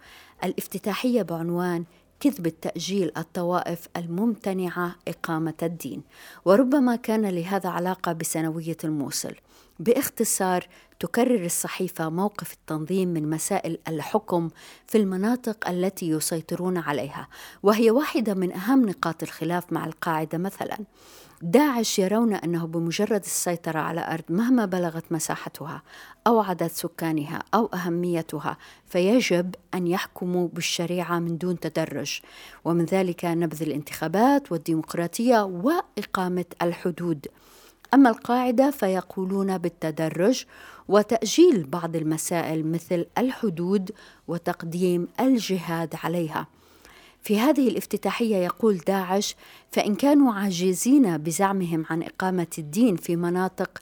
الافتتاحية 0.44 1.22
بعنوان 1.22 1.84
كذب 2.20 2.46
التأجيل 2.46 3.12
الطوائف 3.16 3.88
الممتنعة 3.96 4.96
إقامة 5.08 5.54
الدين. 5.62 6.02
وربما 6.44 6.96
كان 6.96 7.26
لهذا 7.26 7.68
علاقة 7.68 8.12
بسنوية 8.12 8.76
الموصل. 8.84 9.34
باختصار 9.78 10.66
تكرر 11.00 11.44
الصحيفة 11.44 12.08
موقف 12.08 12.52
التنظيم 12.52 13.08
من 13.08 13.30
مسائل 13.30 13.78
الحكم 13.88 14.50
في 14.86 14.98
المناطق 14.98 15.68
التي 15.68 16.08
يسيطرون 16.08 16.78
عليها 16.78 17.28
وهي 17.62 17.90
واحدة 17.90 18.34
من 18.34 18.52
أهم 18.52 18.88
نقاط 18.88 19.22
الخلاف 19.22 19.72
مع 19.72 19.86
القاعدة 19.86 20.38
مثلاً. 20.38 20.78
داعش 21.42 21.98
يرون 21.98 22.34
أنه 22.34 22.66
بمجرد 22.66 23.20
السيطرة 23.24 23.78
على 23.78 24.00
أرض 24.00 24.24
مهما 24.28 24.66
بلغت 24.66 25.04
مساحتها 25.10 25.82
أو 26.26 26.40
عدد 26.40 26.66
سكانها 26.66 27.42
أو 27.54 27.66
أهميتها 27.66 28.56
فيجب 28.86 29.54
أن 29.74 29.86
يحكموا 29.86 30.48
بالشريعة 30.48 31.18
من 31.18 31.38
دون 31.38 31.60
تدرج. 31.60 32.20
ومن 32.64 32.84
ذلك 32.84 33.24
نبذ 33.24 33.62
الانتخابات 33.62 34.52
والديمقراطية 34.52 35.42
وإقامة 35.42 36.44
الحدود. 36.62 37.26
أما 37.94 38.10
القاعدة 38.10 38.70
فيقولون 38.70 39.58
بالتدرج 39.58 40.44
وتأجيل 40.88 41.66
بعض 41.66 41.96
المسائل 41.96 42.66
مثل 42.66 43.06
الحدود 43.18 43.90
وتقديم 44.28 45.08
الجهاد 45.20 45.94
عليها. 46.04 46.46
في 47.22 47.40
هذه 47.40 47.68
الافتتاحية 47.68 48.36
يقول 48.36 48.76
داعش 48.76 49.36
فإن 49.72 49.94
كانوا 49.94 50.32
عاجزين 50.32 51.18
بزعمهم 51.18 51.86
عن 51.90 52.02
إقامة 52.02 52.46
الدين 52.58 52.96
في 52.96 53.16
مناطق 53.16 53.78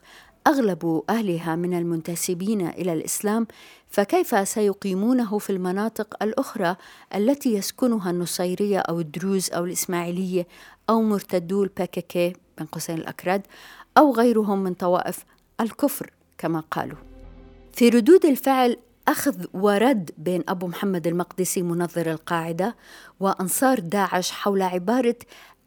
أغلب 0.47 1.03
أهلها 1.09 1.55
من 1.55 1.77
المنتسبين 1.77 2.67
إلى 2.67 2.93
الإسلام 2.93 3.47
فكيف 3.89 4.47
سيقيمونه 4.47 5.37
في 5.37 5.49
المناطق 5.49 6.23
الأخرى 6.23 6.75
التي 7.15 7.53
يسكنها 7.53 8.11
النصيرية 8.11 8.79
أو 8.79 8.99
الدروز 8.99 9.51
أو 9.51 9.65
الإسماعيلية 9.65 10.47
أو 10.89 11.01
مرتدو 11.01 11.63
الباكيكي 11.63 12.33
بين 12.57 12.67
قوسين 12.67 12.97
الأكراد. 12.97 13.41
أو 13.97 14.13
غيرهم 14.13 14.63
من 14.63 14.73
طوائف 14.73 15.25
الكفر 15.61 16.09
كما 16.37 16.59
قالوا. 16.71 16.97
في 17.73 17.89
ردود 17.89 18.25
الفعل 18.25 18.77
أخذ 19.07 19.45
ورد 19.53 20.11
بين 20.17 20.43
أبو 20.47 20.67
محمد 20.67 21.07
المقدسي 21.07 21.61
منظر 21.61 22.11
القاعدة 22.11 22.75
وأنصار 23.19 23.79
داعش 23.79 24.31
حول 24.31 24.61
عبارة 24.61 25.15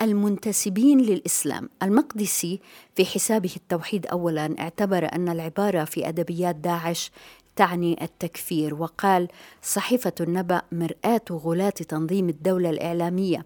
المنتسبين 0.02 1.00
للإسلام. 1.00 1.68
المقدسي 1.82 2.60
في 2.94 3.04
حسابه 3.04 3.52
التوحيد 3.56 4.06
أولا 4.06 4.54
اعتبر 4.60 5.08
أن 5.12 5.28
العبارة 5.28 5.84
في 5.84 6.08
أدبيات 6.08 6.56
داعش 6.56 7.10
تعني 7.56 8.04
التكفير 8.04 8.74
وقال 8.74 9.28
صحيفة 9.62 10.12
النبأ 10.20 10.62
مرآة 10.72 11.20
غلاة 11.30 11.70
تنظيم 11.70 12.28
الدولة 12.28 12.70
الإعلامية 12.70 13.44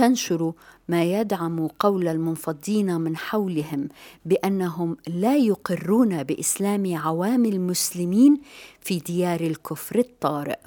تنشر 0.00 0.52
ما 0.88 1.04
يدعم 1.04 1.66
قول 1.66 2.08
المنفضين 2.08 3.00
من 3.00 3.16
حولهم 3.16 3.88
بأنهم 4.24 4.96
لا 5.06 5.36
يقرون 5.36 6.22
بإسلام 6.22 6.96
عوام 6.96 7.44
المسلمين 7.44 8.40
في 8.80 8.98
ديار 8.98 9.40
الكفر 9.40 9.98
الطارئ 9.98 10.58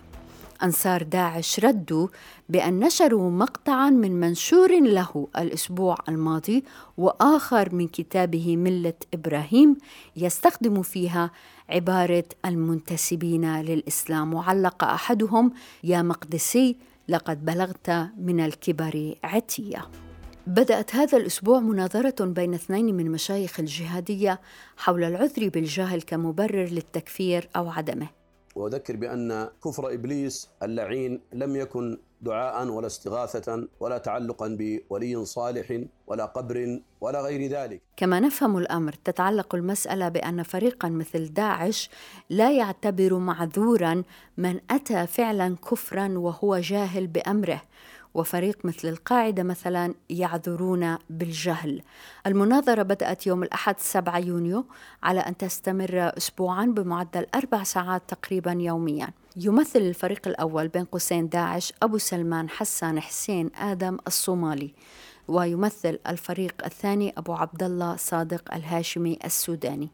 أنصار 0.63 1.04
داعش 1.04 1.60
ردوا 1.60 2.08
بأن 2.50 2.80
نشروا 2.80 3.32
مقطعا 3.32 3.90
من 3.90 4.20
منشور 4.20 4.80
له 4.80 5.28
الأسبوع 5.38 5.98
الماضي 6.10 6.63
وآخر 6.98 7.75
من 7.75 7.88
كتابه 7.88 8.58
ملة 8.58 8.94
إبراهيم 9.13 9.78
يستخدم 10.16 10.82
فيها 10.82 11.32
عبارة 11.70 12.25
المنتسبين 12.46 13.62
للإسلام. 13.62 14.34
وعلق 14.34 14.84
أحدهم 14.84 15.52
يا 15.84 16.02
مقدسي 16.02 16.78
لقد 17.08 17.46
بلغت 17.46 17.90
من 18.18 18.40
الكبر 18.40 19.16
عتية. 19.24 19.90
بدأت 20.48 20.96
هذا 20.96 21.18
الأسبوع 21.18 21.60
مناظرة 21.60 22.26
بين 22.26 22.54
اثنين 22.54 22.96
من 22.96 23.12
مشايخ 23.12 23.60
الجهادية 23.60 24.42
حول 24.78 25.04
العذر 25.04 25.50
بالجهل 25.50 26.02
كمبرر 26.02 26.66
للتكفير 26.66 27.50
أو 27.56 27.70
عدمه. 27.70 28.10
وأذكر 28.56 28.96
بأن 28.96 29.50
كفر 29.66 29.94
إبليس 29.94 30.50
اللعين 30.64 31.22
لم 31.34 31.56
يكن 31.56 31.98
دعاء 32.24 32.68
ولا 32.68 32.88
استغاثة 32.88 33.68
ولا 33.80 33.98
تعلقا 33.98 34.58
بولي 34.60 35.25
صالح 35.25 35.82
ولا 36.08 36.25
قبر 36.25 36.80
ولا 37.01 37.22
غير 37.22 37.51
ذلك. 37.51 37.82
كما 37.98 38.20
نفهم 38.20 38.58
الأمر 38.58 38.94
تتعلق 38.94 39.56
المسألة 39.56 40.10
بأن 40.10 40.44
فريقا 40.44 40.89
مثل 40.89 41.34
داعش 41.34 41.89
لا 42.30 42.51
يعتبر 42.51 43.18
معذورا 43.18 44.03
من 44.38 44.60
أتى 44.70 45.08
فعلا 45.08 45.56
كفرا 45.72 46.08
وهو 46.18 46.58
جاهل 46.58 47.08
بأمره 47.08 47.62
وفريق 48.13 48.65
مثل 48.65 48.88
القاعدة 48.88 49.44
مثلا 49.44 49.94
يعذرون 50.10 50.98
بالجهل 51.10 51.82
المناظرة 52.27 52.84
بدأت 52.84 53.27
يوم 53.27 53.44
الأحد 53.44 53.80
7 53.80 54.20
يونيو 54.20 54.65
على 55.03 55.20
أن 55.20 55.38
تستمر 55.38 56.12
أسبوعا 56.18 56.65
بمعدل 56.65 57.25
أربع 57.36 57.63
ساعات 57.63 58.01
تقريبا 58.08 58.51
يوميا 58.51 59.08
يمثل 59.36 59.80
الفريق 59.80 60.28
الأول 60.28 60.68
بين 60.68 60.86
قوسين 60.86 61.30
داعش 61.30 61.74
أبو 61.84 61.98
سلمان 61.98 62.50
حسان 62.50 63.00
حسين 63.00 63.50
آدم 63.56 63.98
الصومالي. 64.08 64.74
ويمثل 65.28 66.00
الفريق 66.08 66.66
الثاني 66.66 67.13
أبو 67.18 67.34
عبد 67.34 67.63
الله 67.63 67.96
صادق 67.96 68.54
الهاشمي 68.54 69.20
السوداني. 69.25 69.90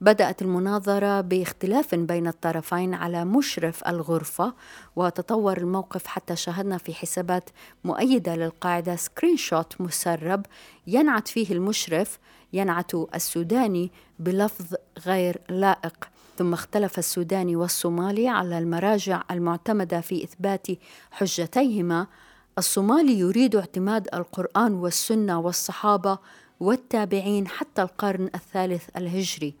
بدأت 0.00 0.42
المناظرة 0.42 1.20
باختلاف 1.20 1.94
بين 1.94 2.26
الطرفين 2.26 2.94
على 2.94 3.24
مشرف 3.24 3.88
الغرفة 3.88 4.54
وتطور 4.96 5.56
الموقف 5.56 6.06
حتى 6.06 6.36
شاهدنا 6.36 6.78
في 6.78 6.94
حسابات 6.94 7.50
مؤيدة 7.84 8.36
للقاعدة 8.36 8.96
سكرين 8.96 9.36
شوت 9.36 9.80
مسرب 9.80 10.46
ينعت 10.86 11.28
فيه 11.28 11.52
المشرف 11.52 12.18
ينعت 12.52 12.94
السوداني 12.94 13.92
بلفظ 14.18 14.74
غير 15.06 15.40
لائق. 15.48 16.13
ثم 16.38 16.52
اختلف 16.52 16.98
السوداني 16.98 17.56
والصومالي 17.56 18.28
على 18.28 18.58
المراجع 18.58 19.22
المعتمدة 19.30 20.00
في 20.00 20.24
إثبات 20.24 20.66
حجتيهما. 21.10 22.06
الصومالي 22.58 23.18
يريد 23.18 23.56
اعتماد 23.56 24.08
القرآن 24.14 24.74
والسنة 24.74 25.40
والصحابة 25.40 26.18
والتابعين 26.60 27.48
حتى 27.48 27.82
القرن 27.82 28.30
الثالث 28.34 28.88
الهجري. 28.96 29.54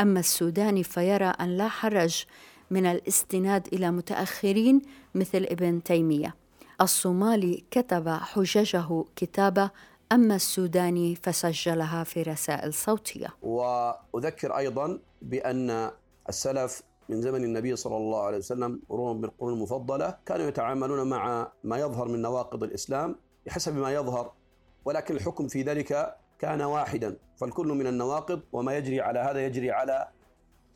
أما 0.00 0.20
السوداني 0.20 0.82
فيرى 0.82 1.26
أن 1.40 1.56
لا 1.56 1.68
حرج 1.68 2.24
من 2.70 2.86
الاستناد 2.86 3.68
إلى 3.72 3.90
متأخرين 3.90 4.82
مثل 5.14 5.46
ابن 5.50 5.82
تيمية. 5.82 6.34
الصومالي 6.80 7.64
كتب 7.70 8.08
حججه 8.08 9.04
كتابة 9.16 9.70
أما 10.12 10.36
السوداني 10.36 11.16
فسجلها 11.22 12.04
في 12.04 12.22
رسائل 12.22 12.74
صوتية. 12.74 13.28
وأذكر 13.42 14.56
أيضا 14.56 14.98
بأن 15.22 15.90
السلف 16.30 16.82
من 17.08 17.22
زمن 17.22 17.44
النبي 17.44 17.76
صلى 17.76 17.96
الله 17.96 18.22
عليه 18.22 18.38
وسلم 18.38 18.80
مرورا 18.90 19.12
بالقرون 19.12 19.52
المفضلة 19.52 20.16
كانوا 20.26 20.46
يتعاملون 20.46 21.10
مع 21.10 21.52
ما 21.64 21.78
يظهر 21.78 22.08
من 22.08 22.22
نواقض 22.22 22.62
الإسلام 22.64 23.16
بحسب 23.46 23.76
ما 23.76 23.92
يظهر 23.92 24.32
ولكن 24.84 25.16
الحكم 25.16 25.48
في 25.48 25.62
ذلك 25.62 26.16
كان 26.38 26.62
واحدا 26.62 27.16
فالكل 27.36 27.66
من 27.66 27.86
النواقض 27.86 28.40
وما 28.52 28.76
يجري 28.76 29.00
على 29.00 29.18
هذا 29.18 29.46
يجري 29.46 29.70
على 29.70 30.08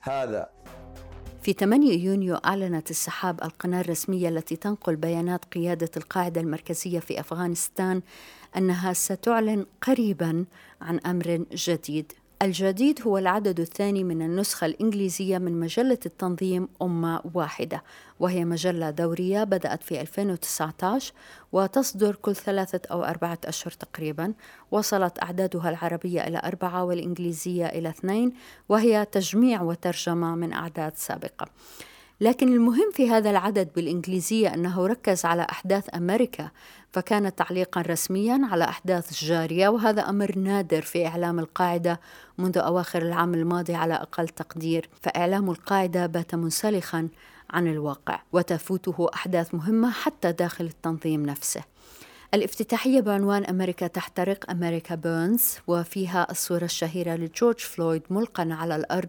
هذا. 0.00 0.48
في 1.42 1.52
8 1.52 1.92
يونيو 1.92 2.34
أعلنت 2.34 2.90
السحاب 2.90 3.42
القناة 3.42 3.80
الرسمية 3.80 4.28
التي 4.28 4.56
تنقل 4.56 4.96
بيانات 4.96 5.44
قيادة 5.44 5.90
القاعدة 5.96 6.40
المركزية 6.40 6.98
في 7.00 7.20
أفغانستان 7.20 8.02
أنها 8.56 8.92
ستعلن 8.92 9.66
قريبا 9.82 10.44
عن 10.80 10.98
أمر 10.98 11.44
جديد. 11.52 12.12
الجديد 12.42 13.02
هو 13.02 13.18
العدد 13.18 13.60
الثاني 13.60 14.04
من 14.04 14.22
النسخة 14.22 14.64
الإنجليزية 14.64 15.38
من 15.38 15.60
مجلة 15.60 15.98
التنظيم 16.06 16.68
أمة 16.82 17.20
واحدة 17.34 17.82
وهي 18.20 18.44
مجلة 18.44 18.90
دورية 18.90 19.44
بدأت 19.44 19.82
في 19.82 20.00
2019 20.00 21.12
وتصدر 21.52 22.14
كل 22.14 22.36
ثلاثة 22.36 22.80
أو 22.90 23.04
أربعة 23.04 23.38
أشهر 23.44 23.72
تقريبا. 23.72 24.32
وصلت 24.70 25.22
أعدادها 25.22 25.70
العربية 25.70 26.26
إلى 26.26 26.42
أربعة 26.44 26.84
والإنجليزية 26.84 27.66
إلى 27.66 27.88
اثنين 27.88 28.32
وهي 28.68 29.04
تجميع 29.04 29.62
وترجمة 29.62 30.34
من 30.34 30.52
أعداد 30.52 30.96
سابقة. 30.96 31.46
لكن 32.20 32.48
المهم 32.48 32.90
في 32.92 33.10
هذا 33.10 33.30
العدد 33.30 33.68
بالإنجليزية 33.76 34.54
أنه 34.54 34.86
ركز 34.86 35.24
على 35.24 35.46
أحداث 35.50 35.94
أمريكا 35.94 36.50
فكان 36.92 37.34
تعليقا 37.34 37.80
رسميا 37.80 38.40
على 38.50 38.64
أحداث 38.64 39.24
جارية 39.24 39.68
وهذا 39.68 40.08
أمر 40.08 40.38
نادر 40.38 40.82
في 40.82 41.06
إعلام 41.06 41.38
القاعدة 41.38 42.00
منذ 42.38 42.58
أواخر 42.58 43.02
العام 43.02 43.34
الماضي 43.34 43.74
على 43.74 43.94
أقل 43.94 44.28
تقدير 44.28 44.88
فإعلام 45.02 45.50
القاعدة 45.50 46.06
بات 46.06 46.34
منسلخا 46.34 47.08
عن 47.50 47.66
الواقع 47.66 48.22
وتفوته 48.32 49.08
أحداث 49.14 49.54
مهمة 49.54 49.90
حتى 49.90 50.32
داخل 50.32 50.64
التنظيم 50.64 51.26
نفسه. 51.26 51.60
الافتتاحية 52.34 53.00
بعنوان 53.00 53.44
أمريكا 53.44 53.86
تحترق 53.86 54.50
أمريكا 54.50 54.94
بيرنز 54.94 55.58
وفيها 55.66 56.26
الصورة 56.30 56.64
الشهيرة 56.64 57.14
لجورج 57.14 57.58
فلويد 57.58 58.02
ملقا 58.10 58.48
على 58.50 58.76
الأرض 58.76 59.08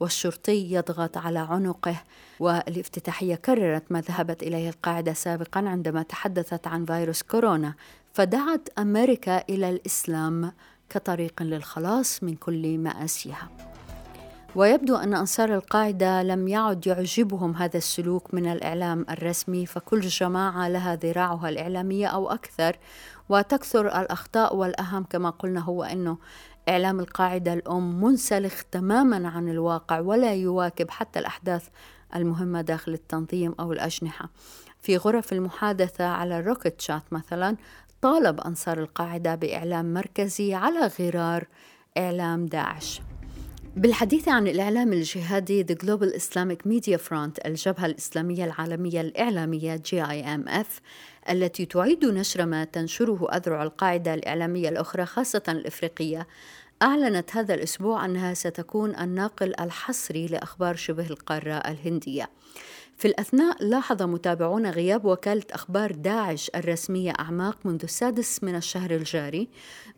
والشرطي 0.00 0.72
يضغط 0.74 1.18
على 1.18 1.38
عنقه 1.38 1.96
والافتتاحية 2.40 3.34
كررت 3.34 3.92
ما 3.92 4.00
ذهبت 4.00 4.42
إليه 4.42 4.68
القاعدة 4.68 5.12
سابقا 5.12 5.60
عندما 5.68 6.02
تحدثت 6.02 6.66
عن 6.66 6.84
فيروس 6.84 7.22
كورونا. 7.22 7.74
فدعت 8.12 8.68
أمريكا 8.78 9.44
إلى 9.48 9.70
الإسلام 9.70 10.52
كطريق 10.90 11.42
للخلاص 11.42 12.22
من 12.22 12.34
كل 12.34 12.78
مآسيها. 12.78 13.48
ويبدو 14.56 14.96
أن 14.96 15.14
أنصار 15.14 15.54
القاعدة 15.54 16.22
لم 16.22 16.48
يعد 16.48 16.86
يعجبهم 16.86 17.56
هذا 17.56 17.76
السلوك 17.76 18.34
من 18.34 18.46
الإعلام 18.46 19.06
الرسمي 19.10 19.66
فكل 19.66 20.00
جماعة 20.00 20.68
لها 20.68 20.96
ذراعها 20.96 21.48
الإعلامية 21.48 22.06
أو 22.06 22.30
أكثر 22.30 22.76
وتكثر 23.28 23.86
الأخطاء 24.00 24.56
والأهم 24.56 25.04
كما 25.04 25.30
قلنا 25.30 25.60
هو 25.60 25.82
أنه 25.82 26.18
إعلام 26.68 27.00
القاعدة 27.00 27.52
الأم 27.52 28.04
منسلخ 28.04 28.62
تماما 28.70 29.28
عن 29.28 29.48
الواقع 29.48 30.00
ولا 30.00 30.34
يواكب 30.34 30.90
حتى 30.90 31.18
الأحداث 31.18 31.68
المهمة 32.16 32.60
داخل 32.60 32.92
التنظيم 32.92 33.54
أو 33.60 33.72
الأجنحة. 33.72 34.30
في 34.80 34.96
غرف 34.96 35.32
المحادثة 35.32 36.04
على 36.04 36.38
الروكت 36.38 36.80
شات 36.80 37.12
مثلا 37.12 37.56
طالب 38.02 38.40
أنصار 38.40 38.78
القاعدة 38.78 39.34
بإعلام 39.34 39.94
مركزي 39.94 40.54
على 40.54 40.90
غرار 41.00 41.46
إعلام 41.98 42.46
داعش. 42.46 43.00
بالحديث 43.76 44.28
عن 44.28 44.48
الإعلام 44.48 44.92
الجهادي 44.92 45.64
The 45.64 45.76
Global 45.76 46.14
Islamic 46.14 46.68
Media 46.68 46.98
Front 46.98 47.46
الجبهة 47.46 47.86
الإسلامية 47.86 48.44
العالمية 48.44 49.00
الإعلامية 49.00 49.82
GIMF 49.90 50.66
التي 51.30 51.66
تعيد 51.66 52.04
نشر 52.04 52.46
ما 52.46 52.64
تنشره 52.64 53.28
أذرع 53.32 53.62
القاعدة 53.62 54.14
الإعلامية 54.14 54.68
الأخرى 54.68 55.06
خاصة 55.06 55.42
الإفريقية 55.48 56.26
أعلنت 56.82 57.36
هذا 57.36 57.54
الأسبوع 57.54 58.04
أنها 58.04 58.34
ستكون 58.34 58.96
الناقل 58.96 59.54
الحصري 59.60 60.26
لأخبار 60.26 60.76
شبه 60.76 61.06
القارة 61.06 61.54
الهندية. 61.54 62.30
في 62.96 63.08
الأثناء 63.08 63.64
لاحظ 63.64 64.02
متابعون 64.02 64.66
غياب 64.66 65.04
وكالة 65.04 65.44
أخبار 65.50 65.92
داعش 65.92 66.50
الرسمية 66.54 67.12
أعماق 67.20 67.58
منذ 67.64 67.80
السادس 67.82 68.44
من 68.44 68.54
الشهر 68.54 68.90
الجاري 68.90 69.48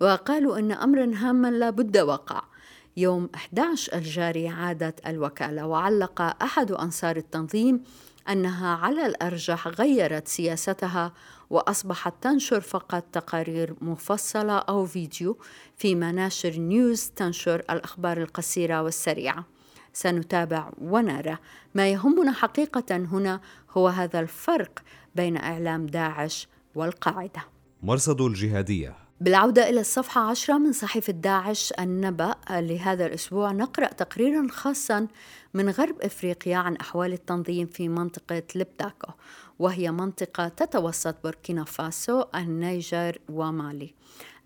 وقالوا 0.01 0.59
أن 0.59 0.73
أمرا 0.73 1.11
هاما 1.15 1.51
لا 1.51 1.71
بد 1.71 1.99
وقع. 1.99 2.54
يوم 2.97 3.29
11 3.35 3.95
الجاري 3.95 4.49
عادت 4.49 5.07
الوكالة. 5.07 5.67
وعلق 5.67 6.21
أحد 6.43 6.73
أنصار 6.73 7.17
التنظيم 7.17 7.83
أنها 8.29 8.77
على 8.77 9.07
الأرجح 9.07 9.69
غيرت 9.69 10.29
سياستها 10.29 11.13
وأصبحت 11.51 12.15
تنشر 12.21 12.61
فقط 12.61 13.05
تقارير 13.13 13.75
مفصلة 13.81 14.59
أو 14.59 14.87
فيديو 14.87 15.39
في 15.77 15.95
مناشر 15.95 16.51
نيوز 16.51 17.11
تنشر 17.17 17.61
الأخبار 17.71 18.23
القصيرة 18.23 18.83
والسريعة. 18.83 19.45
سنتابع 19.93 20.71
ونرى. 20.79 21.39
ما 21.75 21.89
يهمنا 21.89 22.33
حقيقة 22.33 22.97
هنا 22.97 23.41
هو 23.71 23.89
هذا 23.89 24.21
الفرق 24.21 24.79
بين 25.15 25.37
إعلام 25.37 25.87
داعش 25.87 26.49
والقاعدة. 26.75 27.43
مرصد 27.83 28.21
الجهادية. 28.21 29.04
بالعودة 29.25 29.69
إلى 29.69 29.81
الصفحة 29.81 30.21
عشرة 30.21 30.59
من 30.59 30.73
صحيفة 30.73 31.13
داعش 31.13 31.73
النبأ 31.81 32.35
لهذا 32.51 33.07
الأسبوع 33.07 33.53
نقرأ 33.53 33.87
تقريرا 33.87 34.47
خاصا 34.51 35.07
من 35.55 35.71
غرب 35.71 36.01
إفريقيا 36.01 36.57
عن 36.57 36.77
أحوال 36.77 37.13
التنظيم 37.13 37.67
في 37.67 37.89
منطقة 37.89 38.43
لبداكو 38.55 39.13
وهي 39.59 39.93
منطقة 39.93 40.49
تتوسط 40.49 41.17
بوركينا 41.23 41.65
فاسو 41.65 42.25
النيجر 42.35 43.19
ومالي. 43.29 43.95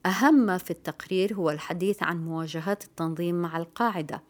أهم 0.06 0.34
ما 0.34 0.58
في 0.58 0.70
التقرير 0.70 1.34
هو 1.34 1.50
الحديث 1.50 2.02
عن 2.02 2.24
مواجهات 2.24 2.84
التنظيم 2.84 3.34
مع 3.34 3.56
القاعدة 3.56 4.22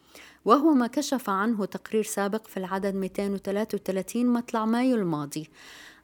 وهو 0.45 0.75
ما 0.75 0.87
كشف 0.87 1.31
عنه 1.31 1.65
تقرير 1.65 2.03
سابق 2.03 2.47
في 2.47 2.57
العدد 2.57 2.95
233 2.95 4.27
مطلع 4.27 4.65
مايو 4.65 4.97
الماضي. 4.97 5.51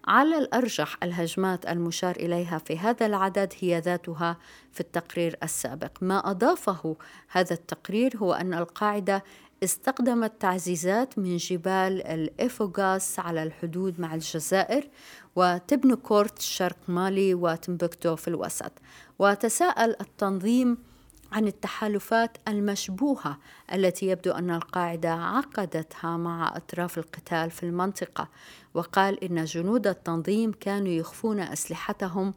على 0.06 0.38
الأرجح 0.38 0.96
الهجمات 1.02 1.66
المشار 1.66 2.16
إليها 2.16 2.58
في 2.58 2.78
هذا 2.78 3.06
العدد 3.06 3.52
هي 3.60 3.78
ذاتها 3.78 4.36
في 4.72 4.80
التقرير 4.80 5.36
السابق. 5.42 5.90
ما 6.00 6.30
أضافه 6.30 6.96
هذا 7.28 7.54
التقرير 7.54 8.16
هو 8.16 8.32
أن 8.32 8.54
القاعدة 8.54 9.24
استخدمت 9.64 10.32
تعزيزات 10.40 11.18
من 11.18 11.36
جبال 11.36 12.06
الإفوغاس 12.06 13.18
على 13.18 13.42
الحدود 13.42 14.00
مع 14.00 14.14
الجزائر 14.14 14.88
وتبنكورت 15.36 16.38
شرق 16.38 16.76
مالي 16.88 17.34
وتمبكتو 17.34 18.16
في 18.16 18.28
الوسط. 18.28 18.72
وتساءل 19.18 19.96
التنظيم 20.00 20.78
عن 21.34 21.46
التحالفات 21.46 22.36
المشبوهة 22.48 23.38
التي 23.72 24.06
يبدو 24.06 24.32
أن 24.32 24.50
القاعدة 24.50 25.12
عقدتها 25.12 26.16
مع 26.16 26.56
أطراف 26.56 26.98
القتال 26.98 27.50
في 27.50 27.62
المنطقة 27.62 28.28
وقال 28.74 29.24
إن 29.24 29.44
جنود 29.44 29.86
التنظيم 29.86 30.52
كانوا 30.52 30.88
يخفون 30.88 31.40
أسلحتهم 31.40 32.34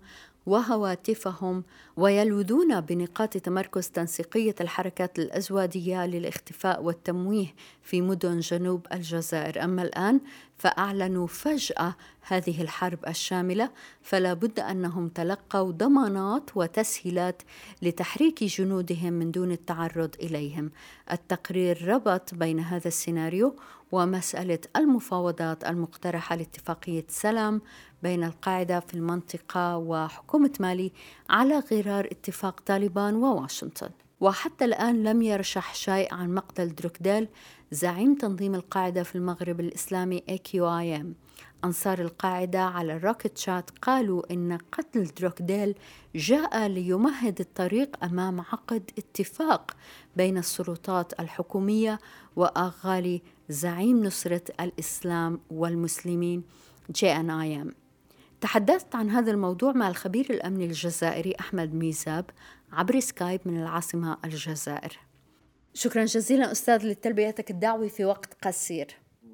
وهواتفهم 0.47 1.63
ويلوذون 1.97 2.81
بنقاط 2.81 3.37
تمركز 3.37 3.89
تنسيقية 3.89 4.55
الحركات 4.61 5.19
الأزوادية 5.19 6.05
للاختفاء 6.05 6.83
والتمويه 6.83 7.53
في 7.81 8.01
مدن 8.01 8.39
جنوب 8.39 8.87
الجزائر. 8.93 9.63
أما 9.63 9.81
الآن 9.81 10.19
فأعلنوا 10.57 11.27
فجأة 11.27 11.95
هذه 12.21 12.61
الحرب 12.61 12.99
الشاملة 13.07 13.69
فلا 14.01 14.33
بد 14.33 14.59
أنهم 14.59 15.07
تلقوا 15.09 15.71
ضمانات 15.71 16.49
وتسهيلات 16.55 17.41
لتحريك 17.81 18.43
جنودهم 18.43 19.13
من 19.13 19.31
دون 19.31 19.51
التعرض 19.51 20.15
إليهم. 20.21 20.71
التقرير 21.11 21.87
ربط 21.87 22.33
بين 22.33 22.59
هذا 22.59 22.87
السيناريو 22.87 23.55
ومسألة 23.91 24.59
المفاوضات 24.75 25.65
المقترحة 25.65 26.35
لاتفاقية 26.35 27.05
سلام 27.07 27.61
بين 28.03 28.23
القاعدة 28.23 28.79
في 28.79 28.93
المنطقة 28.93 29.77
وحكومة 29.77 30.51
مالي 30.59 30.91
على 31.29 31.63
غرار 31.71 32.05
اتفاق 32.05 32.59
طالبان 32.59 33.15
وواشنطن. 33.15 33.89
وحتى 34.21 34.65
الآن 34.65 35.03
لم 35.03 35.21
يرشح 35.21 35.75
شيء 35.75 36.13
عن 36.13 36.33
مقتل 36.33 36.75
دروكديل 36.75 37.27
زعيم 37.71 38.15
تنظيم 38.15 38.55
القاعدة 38.55 39.03
في 39.03 39.15
المغرب 39.15 39.59
الإسلامي 39.59 40.23
AQIM 40.31 41.05
أنصار 41.65 41.99
القاعدة 41.99 42.61
على 42.61 42.95
الروكت 42.95 43.37
شات 43.37 43.69
قالوا 43.81 44.33
إن 44.33 44.57
قتل 44.71 45.03
دروكديل 45.03 45.75
جاء 46.15 46.67
ليمهد 46.67 47.39
الطريق 47.39 48.03
أمام 48.03 48.41
عقد 48.41 48.91
اتفاق 48.97 49.71
بين 50.15 50.37
السلطات 50.37 51.19
الحكومية 51.19 51.99
وأغالي 52.35 53.21
زعيم 53.49 54.03
نصرة 54.03 54.41
الإسلام 54.59 55.39
والمسلمين 55.49 56.43
JNIM 56.97 57.73
تحدثت 58.41 58.95
عن 58.95 59.09
هذا 59.09 59.31
الموضوع 59.31 59.71
مع 59.71 59.87
الخبير 59.87 60.25
الأمني 60.29 60.65
الجزائري 60.65 61.35
أحمد 61.39 61.73
ميزاب 61.73 62.25
عبر 62.71 62.99
سكايب 62.99 63.41
من 63.45 63.61
العاصمة 63.61 64.17
الجزائر 64.25 64.99
شكرا 65.73 66.05
جزيلا 66.05 66.51
أستاذ 66.51 66.85
لتلبيتك 66.85 67.51
الدعوة 67.51 67.87
في 67.87 68.05
وقت 68.05 68.45
قصير 68.45 68.87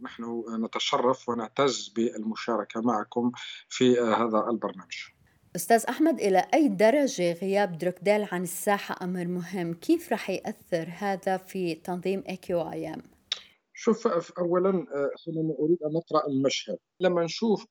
نحن 0.03 0.43
نتشرف 0.65 1.29
ونعتز 1.29 1.93
بالمشاركة 1.95 2.81
معكم 2.81 3.31
في 3.69 3.99
هذا 3.99 4.45
البرنامج 4.49 4.97
أستاذ 5.55 5.85
أحمد 5.89 6.19
إلى 6.19 6.47
أي 6.53 6.67
درجة 6.67 7.33
غياب 7.33 7.77
دروكديل 7.77 8.27
عن 8.31 8.43
الساحة 8.43 9.05
أمر 9.05 9.25
مهم؟ 9.25 9.73
كيف 9.73 10.13
رح 10.13 10.29
يأثر 10.29 10.89
هذا 10.97 11.37
في 11.37 11.75
تنظيم 11.75 12.23
AQIM؟ 12.29 13.12
شوف 13.73 14.07
أولا 14.37 14.71
حينما 15.25 15.55
أريد 15.59 15.83
أن 15.83 15.93
نقرأ 15.93 16.27
المشهد. 16.27 16.77
لما 16.99 17.23
نشوف 17.23 17.65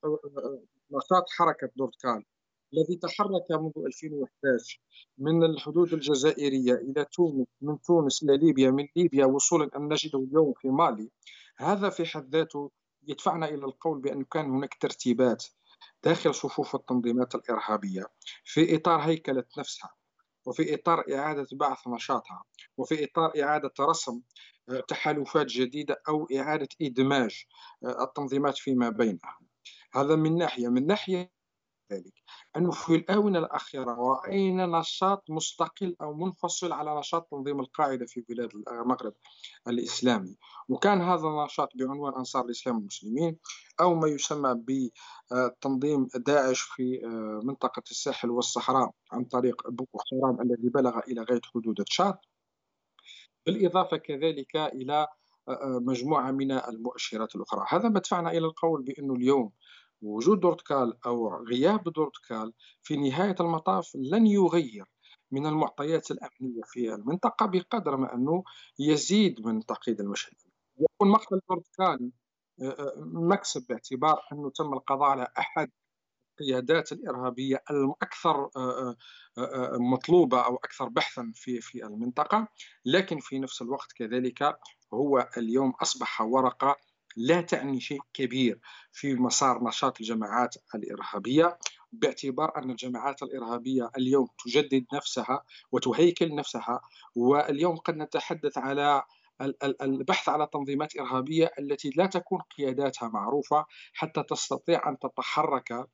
نشاط 0.91 1.25
حركة 1.39 1.71
دورتكال 1.77 2.25
الذي 2.75 2.97
تحرك 2.97 3.51
منذ 3.51 3.87
2011 3.87 4.81
من 5.19 5.45
الحدود 5.45 5.93
الجزائرية 5.93 6.75
إلى 6.75 7.05
تونس 7.05 7.47
من 7.61 7.81
تونس 7.81 8.23
إلى 8.23 8.37
ليبيا 8.37 8.71
من 8.71 8.89
ليبيا 8.97 9.27
وصولا 9.27 9.71
أن 9.77 9.89
نجده 9.93 10.19
اليوم 10.19 10.53
في 10.53 10.69
مالي 10.69 11.11
هذا 11.57 11.91
في 11.91 12.05
حد 12.07 12.37
ذاته 12.37 12.71
يدفعنا 13.09 13.49
إلى 13.49 13.65
القول 13.65 14.01
بأن 14.01 14.25
كان 14.25 14.51
هناك 14.51 14.75
ترتيبات 14.75 15.45
داخل 16.05 16.35
صفوف 16.35 16.75
التنظيمات 16.75 17.35
الإرهابية 17.35 18.07
في 18.45 18.77
إطار 18.77 19.01
هيكلة 19.01 19.45
نفسها 19.59 19.91
وفي 20.47 20.75
إطار 20.75 21.05
إعادة 21.15 21.47
بعث 21.53 21.89
نشاطها 21.89 22.45
وفي 22.77 23.05
إطار 23.05 23.33
إعادة 23.43 23.73
رسم 23.81 24.21
تحالفات 24.89 25.47
جديدة 25.47 26.03
أو 26.09 26.27
إعادة 26.37 26.69
إدماج 26.83 27.45
التنظيمات 27.85 28.57
فيما 28.57 28.89
بينها 28.89 29.39
هذا 29.95 30.17
من 30.17 30.39
ناحية. 30.39 30.69
من 30.69 30.87
ناحية 30.87 31.33
ذلك 31.93 32.13
أنه 32.57 32.71
في 32.71 32.95
الآونة 32.95 33.39
الأخيرة 33.39 33.91
رأينا 33.91 34.67
نشاط 34.67 35.25
مستقل 35.31 35.97
أو 36.01 36.15
منفصل 36.15 36.73
على 36.73 36.99
نشاط 36.99 37.29
تنظيم 37.31 37.61
القاعدة 37.61 38.07
في 38.07 38.21
بلاد 38.21 38.51
المغرب 38.71 39.15
الإسلامي. 39.69 40.37
وكان 40.69 41.01
هذا 41.01 41.27
النشاط 41.29 41.69
بعنوان 41.75 42.15
أنصار 42.15 42.45
الإسلام 42.45 42.79
المسلمين 42.79 43.39
أو 43.81 43.95
ما 43.95 44.09
يسمى 44.09 44.55
بتنظيم 45.31 46.09
داعش 46.15 46.61
في 46.61 47.01
منطقة 47.45 47.83
الساحل 47.91 48.31
والصحراء 48.31 48.91
عن 49.13 49.25
طريق 49.25 49.71
بوكو 49.71 49.99
حرام 50.11 50.41
الذي 50.41 50.69
بلغ 50.69 50.99
إلى 50.99 51.23
غاية 51.31 51.41
حدود 51.55 51.85
تشاد. 51.85 52.17
بالإضافة 53.47 53.97
كذلك 53.97 54.57
إلى 54.57 55.07
مجموعة 55.65 56.31
من 56.31 56.53
المؤشرات 56.53 57.37
الأخرى. 57.37 57.65
هذا 57.69 57.89
مدفعنا 57.89 58.31
إلى 58.31 58.47
القول 58.47 58.83
بأنه 58.83 59.15
اليوم 59.15 59.53
وجود 60.03 60.41
دورتكال 60.41 60.99
أو 61.07 61.35
غياب 61.45 61.83
دورتكال 61.89 62.53
في 62.83 62.97
نهاية 62.97 63.37
المطاف 63.41 63.91
لن 63.95 64.27
يغير 64.27 64.85
من 65.31 65.47
المعطيات 65.47 66.11
الأمنية 66.11 66.63
في 66.65 66.95
المنطقة 66.95 67.47
بقدر 67.47 67.97
ما 67.97 68.15
أنه 68.15 68.45
يزيد 68.79 69.47
من 69.47 69.67
تعقيد 69.67 70.01
المشهد. 70.01 70.35
يكون 70.79 71.11
مقتل 71.11 71.41
دورتكال 71.49 72.11
مكسب 72.97 73.67
باعتبار 73.69 74.21
أنه 74.33 74.51
تم 74.51 74.73
القضاء 74.73 75.09
على 75.09 75.29
أحد 75.39 75.71
القيادات 76.43 76.93
الإرهابية 76.93 77.63
الأكثر 77.71 78.51
مطلوبة 79.79 80.41
أو 80.41 80.57
أكثر 80.57 80.89
بحثا 80.89 81.33
في 81.35 81.61
في 81.61 81.85
المنطقة. 81.87 82.49
لكن 82.85 83.19
في 83.19 83.39
نفس 83.39 83.63
الوقت 83.63 83.93
كذلك 83.93 84.59
هو 84.95 85.29
اليوم 85.37 85.71
أصبح 85.71 86.21
ورقة 86.21 86.77
لا 87.17 87.41
تعني 87.41 87.81
شيء 87.81 88.01
كبير 88.15 88.59
في 88.93 89.15
مسار 89.15 89.65
نشاط 89.65 90.01
الجماعات 90.01 90.55
الإرهابية 90.75 91.59
باعتبار 91.93 92.59
أن 92.59 92.71
الجماعات 92.71 93.23
الإرهابية 93.23 93.91
اليوم 93.99 94.29
تجدد 94.45 94.85
نفسها 94.95 95.43
وتهيكل 95.73 96.35
نفسها 96.35 96.81
واليوم 97.15 97.77
قد 97.77 97.97
نتحدث 97.97 98.59
على 98.59 99.03
البحث 99.83 100.29
على 100.29 100.49
تنظيمات 100.53 100.97
إرهابية 100.97 101.51
التي 101.59 101.91
لا 101.97 102.07
تكون 102.07 102.41
قياداتها 102.59 103.09
معروفة 103.09 103.67
حتى 103.93 104.23
تستطيع 104.23 104.89
أن 104.89 104.99
تتحرك 104.99 105.89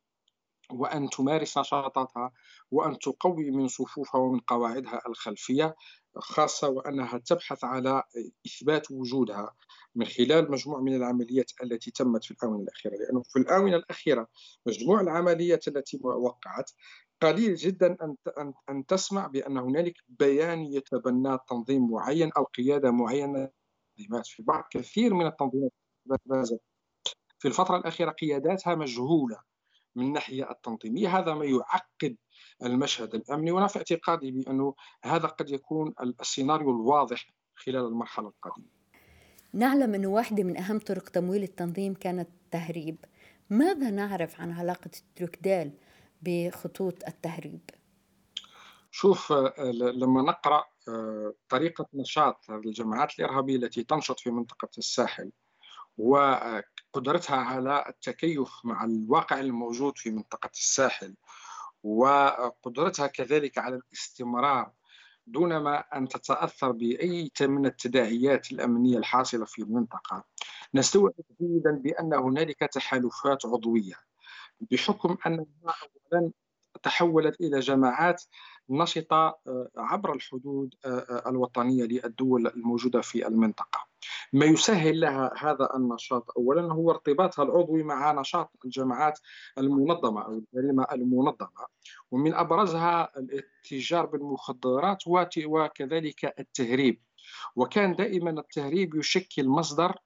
وأن 0.73 1.11
تمارس 1.11 1.59
نشاطاتها 1.59 2.33
وأن 2.71 2.99
تقوي 2.99 3.51
من 3.51 3.69
صفوفها 3.69 4.21
ومن 4.21 4.41
قواعدها 4.41 5.01
الخلفية 5.09 5.77
خاصة 6.17 6.69
وأنها 6.69 7.19
تبحث 7.19 7.65
على 7.65 8.03
إثبات 8.47 8.91
وجودها 8.91 9.55
من 9.95 10.07
خلال 10.07 10.51
مجموعة 10.51 10.81
من 10.81 10.95
العمليات 10.97 11.53
التي 11.63 11.91
تمت 11.91 12.25
في 12.25 12.31
الآونة 12.31 12.63
الأخيرة. 12.63 12.93
لأنه 12.97 13.23
في 13.23 13.39
الآونة 13.39 13.77
الأخيرة 13.77 14.27
مجموع 14.67 15.01
العمليات 15.01 15.69
التي 15.69 15.99
وقعت 16.03 16.71
قليل 17.23 17.55
جدا 17.55 17.97
أن 18.39 18.53
أن 18.71 18.87
تسمع 18.87 19.27
بأن 19.27 19.59
هنالك 19.59 19.95
بيان 20.09 20.61
يتبنى 20.61 21.39
تنظيم 21.49 21.91
معين 21.91 22.31
أو 22.37 22.45
قيادة 22.45 22.91
معينة. 22.91 23.51
في 24.25 24.43
بعض 24.43 24.65
كثير 24.71 25.15
من 25.15 25.27
التنظيمات 25.27 25.73
في 27.39 27.49
الفترة 27.49 27.77
الأخيرة 27.77 28.11
قياداتها 28.11 28.75
مجهولة. 28.75 29.41
من 29.97 30.07
الناحية 30.07 30.51
التنظيمية. 30.51 31.19
هذا 31.19 31.35
ما 31.35 31.45
يعقد 31.45 32.17
المشهد 32.63 33.15
الأمني 33.15 33.51
وأنا 33.51 33.67
في 33.67 33.79
اعتقادي 33.79 34.31
بأنه 34.31 34.75
هذا 35.05 35.29
قد 35.29 35.51
يكون 35.51 35.95
السيناريو 36.21 36.71
الواضح 36.71 37.27
خلال 37.55 37.87
المرحلة 37.87 38.29
القادمة. 38.29 38.67
نعلم 39.53 39.95
أن 39.95 40.07
واحدة 40.07 40.45
من 40.45 40.57
أهم 40.57 40.79
طرق 40.79 41.09
تمويل 41.09 41.43
التنظيم 41.43 41.95
كانت 41.95 42.29
التهريب. 42.29 43.05
ماذا 43.51 43.91
نعرف 43.91 44.41
عن 44.41 44.53
علاقة 44.53 44.91
تروكديل 45.17 45.73
بخطوط 46.23 47.05
التهريب؟ 47.09 47.71
شوف 48.91 49.33
لما 49.73 50.23
نقرأ 50.23 50.65
طريقة 51.49 51.87
نشاط 51.95 52.51
الجماعات 52.51 53.19
الإرهابية 53.19 53.57
التي 53.57 53.85
تنشط 53.85 54.21
في 54.21 54.31
منطقة 54.31 54.69
الساحل 54.79 55.31
وقدرتها 56.99 57.37
على 57.37 57.85
التكيف 57.89 58.49
مع 58.65 58.85
الواقع 58.85 59.41
الموجود 59.41 59.99
في 59.99 60.11
منطقة 60.11 60.51
الساحل 60.55 61.15
وقدرتها 61.83 63.07
كذلك 63.07 63.59
على 63.59 63.77
الاستمرار 63.77 64.73
دون 65.27 65.57
ما 65.57 65.79
أن 65.79 66.09
تتأثر 66.09 66.73
بأي 66.73 67.31
من 67.41 67.67
التداعيات 67.67 68.53
الأمنية 68.53 68.99
الحاصلة 68.99 69.45
في 69.45 69.63
المنطقة. 69.63 70.25
نستوعب 70.75 71.13
جيدا 71.41 71.71
بأن 71.73 72.15
هنالك 72.15 72.59
تحالفات 72.59 73.47
عضوية 73.47 73.95
بحكم 74.61 75.17
أنها 75.27 75.47
أولا 76.13 76.33
تحولت 76.83 77.41
إلى 77.41 77.61
جماعات 77.61 78.23
نشطة 78.71 79.39
عبر 79.77 80.13
الحدود 80.13 80.75
الوطنية 81.27 81.85
للدول 81.85 82.47
الموجودة 82.47 83.01
في 83.01 83.27
المنطقة. 83.27 83.89
ما 84.33 84.47
يسهل 84.47 85.01
لها 85.01 85.33
هذا 85.37 85.69
النشاط 85.77 86.31
اولا 86.37 86.73
هو 86.73 86.91
ارتباطها 86.91 87.43
العضوي 87.43 87.83
مع 87.83 88.13
نشاط 88.13 88.51
الجماعات 88.65 89.19
المنظمة 89.59 90.23
أو 90.23 90.33
الجريمه 90.33 90.87
المنظمة 90.93 91.67
ومن 92.11 92.35
أبرزها 92.35 93.19
الاتجار 93.19 94.07
بالمخدرات 94.07 94.99
وكذلك 95.47 96.35
التهريب. 96.41 97.03
وكان 97.57 97.95
دائما 97.95 98.31
التهريب 98.31 98.95
يشكل 98.95 99.49
مصدر 99.49 99.97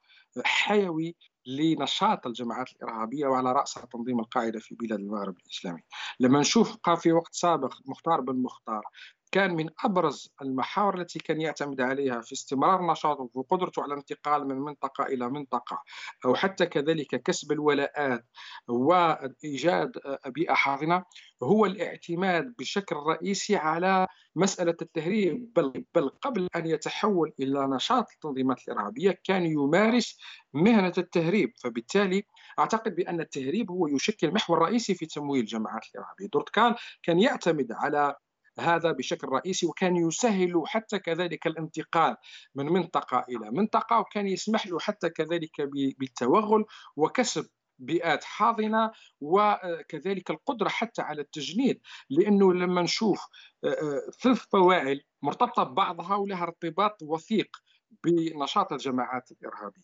حيوي 0.44 1.16
لنشاط 1.47 2.27
الجماعات 2.27 2.73
الإرهابية 2.73 3.27
وعلى 3.27 3.53
رأسها 3.53 3.87
تنظيم 3.87 4.21
القاعدة 4.21 4.61
في 4.61 4.75
بلاد 4.75 4.99
المغرب 4.99 5.37
الإسلامي. 5.39 5.83
لما 6.21 6.41
نشوف 6.41 6.77
في 6.99 7.13
وقت 7.13 7.35
سابق 7.35 7.75
مختار 7.87 8.21
بن 8.21 8.43
مختار 8.43 8.83
كان 9.33 9.55
من 9.55 9.68
أبرز 9.85 10.33
المحاور 10.42 11.01
التي 11.01 11.18
كان 11.18 11.40
يعتمد 11.40 11.81
عليها 11.81 12.21
في 12.21 12.33
استمرار 12.33 12.92
نشاطه 12.92 13.31
وقدرته 13.35 13.83
على 13.83 13.92
الانتقال 13.92 14.49
من 14.49 14.57
منطقة 14.59 15.05
إلى 15.05 15.29
منطقة 15.29 15.83
أو 16.25 16.35
حتى 16.35 16.66
كذلك 16.66 17.23
كسب 17.23 17.53
الولاءات 17.53 18.27
وإيجاد 18.68 19.92
بيئة 20.27 20.55
حاضنة 20.55 21.05
هو 21.42 21.66
الاعتماد 21.66 22.55
بشكل 22.59 22.97
رئيسي 22.97 23.57
على 23.57 24.07
مسألة 24.37 24.77
التهريب. 24.83 25.53
بل, 25.57 25.85
بل 25.95 26.09
قبل 26.09 26.49
أن 26.57 26.66
يتحول 26.66 27.33
إلى 27.40 27.66
نشاط 27.66 28.07
التنظيمات 28.14 28.68
الإرهابية 28.68 29.21
كان 29.25 29.47
يمارس 29.47 30.18
مهنة 30.53 30.92
التهريب. 30.99 31.53
فبالتالي 31.62 32.25
أعتقد 32.59 32.95
بأن 32.95 33.21
التهريب 33.21 33.71
هو 33.71 33.87
يشكل 33.87 34.35
محور 34.35 34.59
رئيسي 34.59 34.95
في 34.95 35.07
تمويل 35.07 35.40
الجماعات 35.40 35.83
الارهابيه 35.95 36.27
دورتكال 36.27 36.75
كان 37.03 37.18
يعتمد 37.18 37.73
على 37.73 38.16
هذا 38.61 38.93
بشكل 38.93 39.29
رئيسي 39.29 39.67
وكان 39.67 39.97
يسهل 39.97 40.62
حتى 40.67 40.99
كذلك 40.99 41.47
الانتقال 41.47 42.17
من 42.55 42.67
منطقة 42.67 43.25
إلى 43.29 43.51
منطقة 43.51 43.99
وكان 43.99 44.29
يسمح 44.29 44.67
له 44.67 44.79
حتى 44.79 45.11
كذلك 45.11 45.61
بالتوغل 45.99 46.65
وكسب 46.97 47.49
بيئات 47.79 48.25
حاضنة 48.25 48.93
وكذلك 49.21 50.31
القدرة 50.31 50.69
حتى 50.69 51.03
على 51.03 51.23
التجنيد 51.23 51.81
لأنه 52.11 52.53
لما 52.55 52.83
نشوف 52.83 53.27
آه، 53.65 53.69
آه، 53.69 54.11
ثلاث 54.23 54.38
فواعل 54.53 55.01
مرتبطة 55.23 55.62
ببعضها 55.62 56.17
ولها 56.17 56.43
ارتباط 56.43 57.03
وثيق 57.03 57.57
بنشاط 58.05 58.73
الجماعات 58.73 59.31
الإرهابية. 59.33 59.83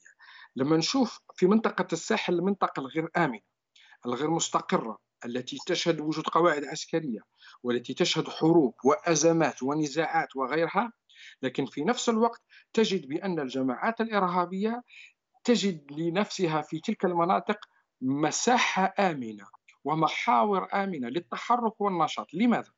لما 0.56 0.76
نشوف 0.76 1.20
في 1.34 1.46
منطقة 1.46 1.86
الساحل 1.92 2.34
المنطقة 2.34 2.80
الغير 2.80 3.08
آمنة 3.16 3.40
الغير 4.06 4.30
مستقرة 4.30 4.98
التي 5.24 5.58
تشهد 5.66 6.00
وجود 6.00 6.24
قواعد 6.24 6.64
عسكرية 6.64 7.20
والتي 7.62 7.94
تشهد 7.94 8.28
حروب 8.28 8.74
وأزمات 8.84 9.62
ونزاعات 9.62 10.36
وغيرها 10.36 10.92
لكن 11.42 11.66
في 11.66 11.84
نفس 11.84 12.08
الوقت 12.08 12.42
تجد 12.72 13.08
بأن 13.08 13.40
الجماعات 13.40 14.00
الإرهابية 14.00 14.82
تجد 15.44 15.92
لنفسها 15.92 16.62
في 16.62 16.80
تلك 16.80 17.04
المناطق 17.04 17.58
مساحة 18.00 18.94
آمنة 18.98 19.46
ومحاور 19.84 20.68
آمنة 20.74 21.08
للتحرك 21.08 21.80
والنشاط. 21.80 22.34
لماذا؟ 22.34 22.72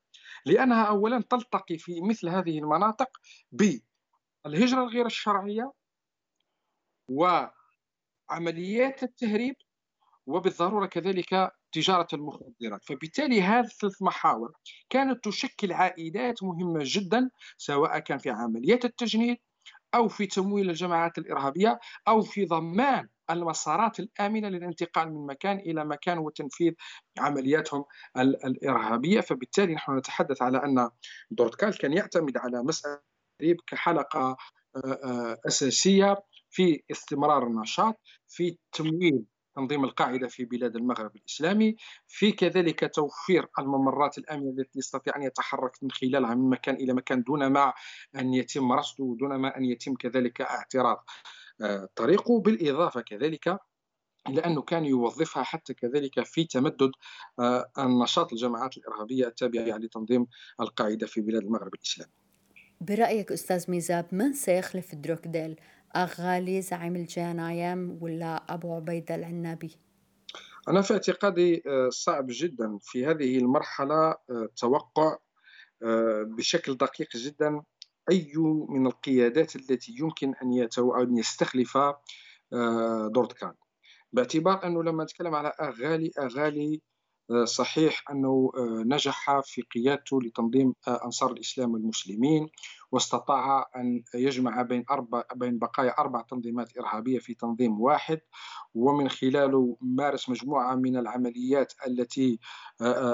لأنها 0.46 0.84
اولا 0.84 1.22
تلتقي 1.30 1.78
في 1.78 2.00
مثل 2.00 2.28
هذه 2.28 2.58
المناطق 2.58 3.08
بالهجرة 3.52 4.82
الغير 4.82 5.06
الشرعية 5.06 5.72
وعمليات 7.08 9.02
التهريب 9.02 9.54
وبالضرورة 10.26 10.86
كذلك 10.86 11.52
تجارة 11.72 12.08
المخدرات. 12.12 12.84
فبالتالي 12.84 13.42
هذه 13.42 13.64
الثلاث 13.64 14.02
محاور 14.02 14.52
كانت 14.90 15.24
تشكل 15.24 15.72
عائدات 15.72 16.42
مهمة 16.42 16.80
جدا 16.82 17.30
سواء 17.56 17.98
كان 17.98 18.18
في 18.18 18.30
عمليات 18.30 18.84
التجنيد 18.84 19.36
أو 19.94 20.08
في 20.08 20.26
تمويل 20.26 20.70
الجماعات 20.70 21.18
الإرهابية 21.18 21.80
أو 22.08 22.22
في 22.22 22.44
ضمان 22.44 23.08
المسارات 23.30 24.00
الآمنة 24.00 24.48
للانتقال 24.48 25.12
من 25.14 25.26
مكان 25.26 25.58
إلى 25.58 25.84
مكان 25.84 26.18
وتنفيذ 26.18 26.72
عملياتهم 27.18 27.84
الإرهابية. 28.16 29.20
فبالتالي 29.20 29.74
نحن 29.74 29.96
نتحدث 29.96 30.42
على 30.42 30.58
أن 30.64 30.90
دورتكال 31.30 31.78
كان 31.78 31.92
يعتمد 31.92 32.36
على 32.36 32.62
مسألة 32.62 33.00
كحلقة 33.66 34.36
أساسية 35.46 36.16
في 36.50 36.82
استمرار 36.90 37.46
النشاط 37.46 38.00
في 38.28 38.56
تمويل 38.72 39.24
تنظيم 39.54 39.84
القاعدة 39.84 40.28
في 40.28 40.44
بلاد 40.44 40.76
المغرب 40.76 41.16
الإسلامي 41.16 41.76
في 42.06 42.32
كذلك 42.32 42.94
توفير 42.94 43.46
الممرات 43.58 44.18
الآمنة 44.18 44.50
التي 44.50 44.78
يستطيع 44.78 45.16
أن 45.16 45.22
يتحرك 45.22 45.72
من 45.82 45.90
خلالها 45.90 46.34
من 46.34 46.50
مكان 46.50 46.74
إلى 46.74 46.92
مكان 46.92 47.22
دون 47.22 47.46
ما 47.46 47.72
أن 48.16 48.34
يتم 48.34 48.72
رصده 48.72 49.04
ودون 49.04 49.36
ما 49.36 49.56
أن 49.56 49.64
يتم 49.64 49.94
كذلك 49.94 50.40
اعتراض. 50.40 51.04
آه، 51.60 51.88
طريقه 51.96 52.40
بالإضافة 52.40 53.00
كذلك 53.00 53.58
إلى 54.28 54.40
أنه 54.40 54.62
كان 54.62 54.84
يوظفها 54.84 55.42
حتى 55.42 55.74
كذلك 55.74 56.24
في 56.24 56.44
تمدد 56.44 56.90
آه، 57.38 57.70
النشاط 57.78 58.32
الجماعات 58.32 58.76
الإرهابية 58.76 59.26
التابعة 59.26 59.76
لتنظيم 59.76 60.26
القاعدة 60.60 61.06
في 61.06 61.20
بلاد 61.20 61.42
المغرب 61.42 61.74
الإسلامي. 61.74 62.12
برأيك 62.80 63.32
أستاذ 63.32 63.70
ميزاب 63.70 64.06
من 64.12 64.32
سيخلف 64.32 64.94
دروكديل 64.94 65.60
أغالي 65.96 66.62
زعيم 66.62 66.96
الجنايم 66.96 67.98
ولا 68.00 68.54
أبو 68.54 68.74
عبيدة 68.74 69.14
العنابي؟ 69.14 69.76
أنا 70.68 70.82
في 70.82 70.92
اعتقادي 70.92 71.62
آه، 71.66 71.88
صعب 71.88 72.26
جدا 72.28 72.78
في 72.82 73.06
هذه 73.06 73.38
المرحلة 73.38 74.10
آه، 74.30 74.48
آه، 75.82 76.22
بشكل 76.22 76.76
دقيق 76.76 77.16
جدا 77.16 77.62
أي 78.10 78.32
من 78.68 78.86
القيادات 78.86 79.56
التي 79.56 79.94
يمكن 79.98 80.34
أن 80.42 80.52
أن 81.02 81.18
يستخلف 81.18 81.78
دورتكان 83.14 83.52
باعتبار 84.12 84.66
أنه 84.66 84.82
لما 84.82 85.04
نتكلم 85.04 85.34
على 85.34 85.52
أغالي 85.60 86.10
أغالي 86.18 86.80
صحيح 87.44 88.10
أنه 88.10 88.52
نجح 88.86 89.40
في 89.40 89.62
قيادته 89.62 90.22
لتنظيم 90.22 90.74
أنصار 90.88 91.32
الإسلام 91.32 91.72
والمسلمين 91.72 92.48
واستطاع 92.92 93.70
أن 93.76 94.02
يجمع 94.14 94.62
بين 94.62 94.84
أربع 94.90 95.22
بين 95.34 95.58
بقايا 95.58 95.98
أربع 95.98 96.22
تنظيمات 96.22 96.78
إرهابية 96.78 97.18
في 97.18 97.34
تنظيم 97.34 97.80
واحد 97.80 98.20
ومن 98.74 99.08
خلاله 99.08 99.76
مارس 99.80 100.28
مجموعة 100.28 100.74
من 100.74 100.96
العمليات 100.96 101.72
التي 101.86 102.38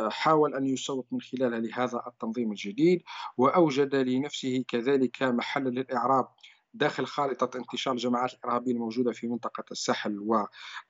حاول 0.08 0.54
أن 0.54 0.66
يسوق 0.66 1.06
من 1.10 1.20
خلالها 1.20 1.58
لهذا 1.60 2.02
التنظيم 2.06 2.50
الجديد 2.50 3.02
وأوجد 3.36 3.94
لنفسه 3.94 4.64
كذلك 4.68 5.22
محل 5.22 5.64
للإعراب 5.64 6.28
داخل 6.74 7.06
خارطة 7.06 7.58
انتشار 7.58 7.94
الجماعات 7.94 8.34
الإرهابية 8.34 8.72
الموجودة 8.72 9.12
في 9.12 9.26
منطقة 9.28 9.64
الساحل 9.70 10.18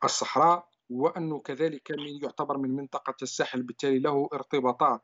والصحراء. 0.03 0.76
وأنه 0.90 1.40
كذلك 1.40 1.90
من 1.90 2.22
يعتبر 2.22 2.59
من 2.59 2.70
منطقة 2.70 3.14
الساحل 3.22 3.62
بالتالي 3.62 3.99
له 3.99 4.29
ارتباطات 4.33 5.01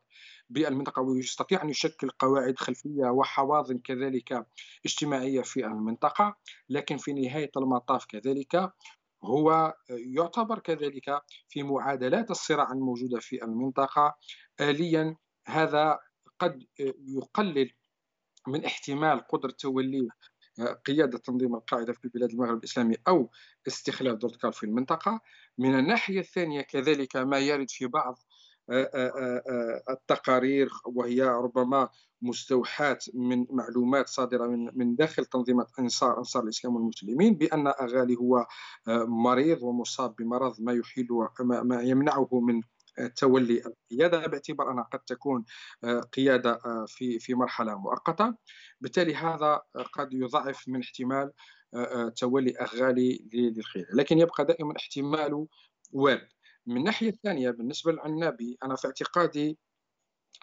بالمنطقة 0.50 1.02
ويستطيع 1.02 1.62
أن 1.62 1.70
يشكل 1.70 2.10
قواعد 2.10 2.58
خلفية 2.58 3.06
وحواضن 3.06 3.78
كذلك 3.78 4.46
اجتماعية 4.84 5.42
في 5.42 5.66
المنطقة. 5.66 6.36
لكن 6.68 6.96
في 6.96 7.12
نهاية 7.12 7.50
المطاف 7.56 8.04
كذلك 8.06 8.72
هو 9.24 9.74
يعتبر 9.90 10.58
كذلك 10.58 11.22
في 11.48 11.62
معادلات 11.62 12.30
الصراع 12.30 12.72
الموجودة 12.72 13.18
في 13.20 13.44
المنطقة. 13.44 14.14
آليا 14.60 15.16
هذا 15.46 15.98
قد 16.38 16.64
يقلل 17.08 17.70
من 18.48 18.64
احتمال 18.64 19.20
قدرة 19.20 19.50
توليه 19.50 20.08
قيادة 20.86 21.18
تنظيم 21.18 21.54
القاعدة 21.54 21.92
في 21.92 22.08
بلاد 22.08 22.30
المغرب 22.30 22.58
الإسلامي 22.58 22.96
أو 23.08 23.30
استخلاف 23.66 24.16
دورتكال 24.16 24.52
في 24.52 24.66
المنطقة. 24.66 25.20
من 25.58 25.78
الناحية 25.78 26.20
الثانية 26.20 26.60
كذلك 26.60 27.16
ما 27.16 27.38
يرد 27.38 27.70
في 27.70 27.86
بعض 27.86 28.18
التقارير 29.90 30.70
وهي 30.84 31.22
ربما 31.22 31.88
مستوحاة 32.22 32.98
من 33.14 33.46
معلومات 33.50 34.08
صادرة 34.08 34.46
من 34.46 34.70
من 34.74 34.96
داخل 34.96 35.24
تنظيمات 35.24 35.70
أنصار 35.78 36.18
أنصار 36.18 36.42
الإسلام 36.42 36.76
والمسلمين 36.76 37.34
بأن 37.34 37.66
أغالي 37.66 38.16
هو 38.16 38.46
مريض 39.06 39.62
ومصاب 39.62 40.16
بمرض 40.16 40.60
ما 40.60 40.72
يحيل 40.72 41.08
ما 41.40 41.82
يمنعه 41.82 42.28
من 42.32 42.62
تولي 43.16 43.62
القيادة 43.66 44.26
باعتبار 44.26 44.70
أنها 44.72 44.84
قد 44.84 44.98
تكون 45.00 45.44
قيادة 46.12 46.58
في 46.86 47.18
في 47.18 47.34
مرحلة 47.34 47.78
مؤقتة. 47.78 48.34
بالتالي 48.80 49.14
هذا 49.14 49.62
قد 49.92 50.12
يضعف 50.12 50.68
من 50.68 50.80
احتمال 50.80 51.32
تولي 52.16 52.58
أغالي 52.60 53.28
للقياده 53.34 53.88
لكن 53.94 54.18
يبقى 54.18 54.44
دائما 54.44 54.74
احتمال 54.76 55.46
وارد. 55.92 56.28
من 56.66 56.76
الناحيه 56.76 57.08
الثانية 57.08 57.50
بالنسبة 57.50 57.92
للعنابي 57.92 58.58
أنا 58.64 58.76
في 58.76 58.86
اعتقادي 58.86 59.58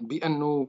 بأنه 0.02 0.68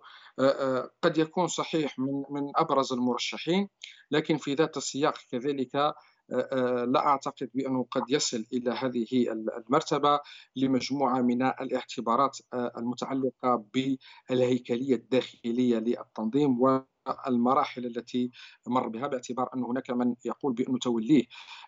قد 1.03 1.19
يكون 1.19 1.47
صحيح 1.47 1.99
من 1.99 2.25
من 2.31 2.53
أبرز 2.57 2.93
المرشحين 2.93 3.69
لكن 4.11 4.37
في 4.37 4.55
ذات 4.55 4.77
السياق 4.77 5.19
كذلك 5.31 5.95
لا 6.87 7.07
أعتقد 7.07 7.51
بأنه 7.55 7.87
قد 7.91 8.03
يصل 8.09 8.45
إلى 8.53 8.71
هذه 8.71 9.07
المرتبة 9.33 10.21
لمجموعة 10.57 11.21
من 11.21 11.43
الاعتبارات 11.43 12.39
المتعلقة 12.55 13.65
بالهيكلية 13.75 14.95
الداخلية 14.95 15.79
للتنظيم 15.79 16.61
المراحل 17.27 17.87
التي 17.87 18.31
مر 18.67 18.89
بها 18.89 19.07
باعتبار 19.07 19.51
أن 19.55 19.65
هناك 19.65 19.91
من 19.91 20.15
يقول 20.25 20.53
بأن 20.53 20.79
توليه 20.79 21.25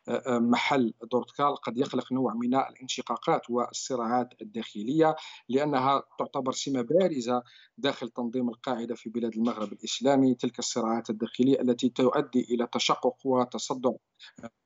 آه، 0.08 0.22
آه، 0.26 0.38
محل 0.38 0.94
دورتكال 1.12 1.56
قد 1.56 1.78
يخلق 1.78 2.12
نوع 2.12 2.34
من 2.34 2.54
الانشقاقات 2.54 3.50
والصراعات 3.50 4.28
الداخلية 4.42 5.16
لأنها 5.48 6.02
تعتبر 6.18 6.52
سمة 6.52 6.82
بارزة 6.82 7.42
داخل 7.78 8.08
تنظيم 8.08 8.48
القاعدة 8.48 8.94
في 8.94 9.10
بلاد 9.10 9.34
المغرب 9.36 9.72
الإسلامي. 9.72 10.34
تلك 10.34 10.58
الصراعات 10.58 11.10
الداخلية 11.10 11.60
التي 11.60 11.88
تؤدي 11.88 12.40
إلى 12.40 12.68
تشقق 12.72 13.16
وتصدع 13.24 13.92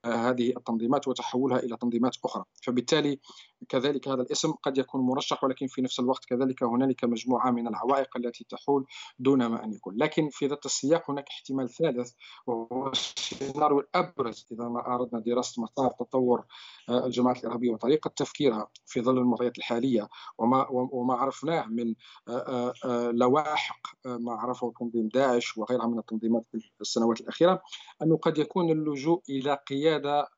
آه، 0.05 0.31
هذه 0.31 0.53
التنظيمات 0.57 1.09
وتحولها 1.09 1.59
إلى 1.59 1.77
تنظيمات 1.77 2.17
أخرى. 2.25 2.45
فبالتالي 2.62 3.21
كذلك 3.69 4.09
هذا 4.09 4.23
الاسم 4.23 4.53
قد 4.53 4.79
يكون 4.79 5.01
مرشح 5.01 5.45
ولكن 5.45 5.66
في 5.66 5.83
نفس 5.83 6.01
الوقت 6.01 6.25
كذلك 6.25 6.62
هنالك 6.62 7.05
مجموعة 7.05 7.51
من 7.51 7.69
العوائق 7.69 8.16
التي 8.16 8.47
تحول 8.49 8.87
دون 9.19 9.47
ما 9.47 9.64
أن 9.64 9.73
يكون. 9.73 9.97
لكن 9.97 10.29
في 10.33 10.47
ذات 10.47 10.66
السياق 10.66 11.11
هناك 11.11 11.29
احتمال 11.29 11.69
ثالث 11.69 12.12
وهو 12.47 12.88
السيناريو 12.88 13.81
الأبرز 13.81 14.47
إذا 14.53 14.64
ما 14.69 14.95
أردنا 14.95 15.21
دراسة 15.21 15.62
مسار 15.62 15.90
تطور 15.90 16.45
آه، 16.88 17.07
الجماعات 17.07 17.38
الإرهابية 17.38 17.71
وطريقة 17.71 18.09
تفكيرها 18.16 18.69
في 18.87 19.03
ظل 19.03 19.19
المعطيات 19.19 19.59
الحالية 19.59 20.09
وما 20.38 20.66
وما 20.71 21.14
عرفناه 21.14 21.66
من 21.66 21.95
آه، 22.29 22.73
آه، 22.85 23.11
لواحق 23.11 23.81
ما 24.05 24.33
عرفه 24.33 24.73
تنظيم 24.81 25.09
داعش 25.09 25.59
وغيرها 25.59 25.87
من 25.87 25.99
التنظيمات 25.99 26.45
في 26.53 26.81
السنوات 26.81 27.21
الأخيرة 27.21 27.62
أنه 28.03 28.16
قد 28.16 28.38
يكون 28.38 28.71
اللجوء 28.71 29.23
إلى 29.31 29.59
قيادة 29.69 30.29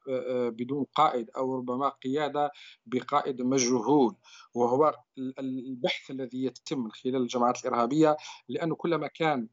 بدون 0.51 0.87
قائد 0.95 1.31
أو 1.37 1.57
ربما 1.57 1.89
قيادة 1.89 2.51
بقائد 3.09 3.43
مجهول 3.43 4.15
وهو 4.55 4.95
البحث 5.39 6.11
الذي 6.11 6.45
يتم 6.45 6.79
من 6.79 6.91
خلال 6.93 7.17
الجماعات 7.17 7.65
الإرهابية 7.65 8.17
لأنه 8.49 8.75
كلما 8.75 9.07
كان 9.07 9.49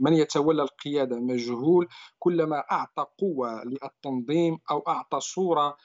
من 0.00 0.12
يتولى 0.12 0.62
القيادة 0.62 1.20
مجهول 1.20 1.88
كلما 2.18 2.58
أعطى 2.58 3.06
قوة 3.18 3.64
للتنظيم 3.64 4.58
أو 4.70 4.78
أعطى 4.88 5.20
صورة 5.20 5.76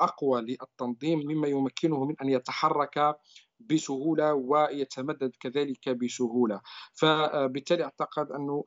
أقوى 0.00 0.40
للتنظيم 0.40 1.18
مما 1.18 1.48
يمكنه 1.48 2.04
من 2.04 2.14
أن 2.22 2.28
يتحرك 2.28 3.16
بسهولة 3.60 4.34
ويتمدد 4.34 5.32
كذلك 5.40 5.88
بسهولة. 5.88 6.60
فبالتالي 6.94 7.84
أعتقد 7.84 8.32
أنه 8.32 8.64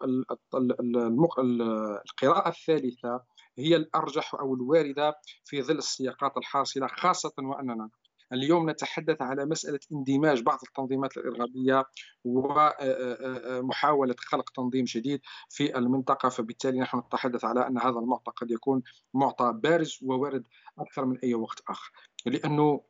القراءة 2.05 2.49
الثالثة 2.49 3.21
هي 3.57 3.75
الأرجح 3.75 4.35
أو 4.35 4.55
الواردة 4.55 5.13
في 5.45 5.61
ظل 5.61 5.77
السياقات 5.77 6.37
الحاصلة 6.37 6.87
خاصة 6.87 7.33
وأننا 7.37 7.89
اليوم 8.33 8.69
نتحدث 8.69 9.21
على 9.21 9.45
مسألة 9.45 9.79
اندماج 9.91 10.41
بعض 10.41 10.59
التنظيمات 10.67 11.17
الإرهابية 11.17 11.85
ومحاولة 12.25 14.15
خلق 14.17 14.49
تنظيم 14.49 14.85
جديد 14.85 15.21
في 15.49 15.77
المنطقة. 15.77 16.29
فبالتالي 16.29 16.79
نحن 16.79 16.97
نتحدث 16.97 17.45
على 17.45 17.67
أن 17.67 17.77
هذا 17.77 17.99
المعطى 17.99 18.31
قد 18.35 18.51
يكون 18.51 18.81
معطى 19.13 19.53
بارز 19.55 19.99
ووارد 20.03 20.43
أكثر 20.79 21.05
من 21.05 21.17
أي 21.19 21.35
وقت 21.35 21.61
آخر 21.69 21.91
لأنه 22.25 22.81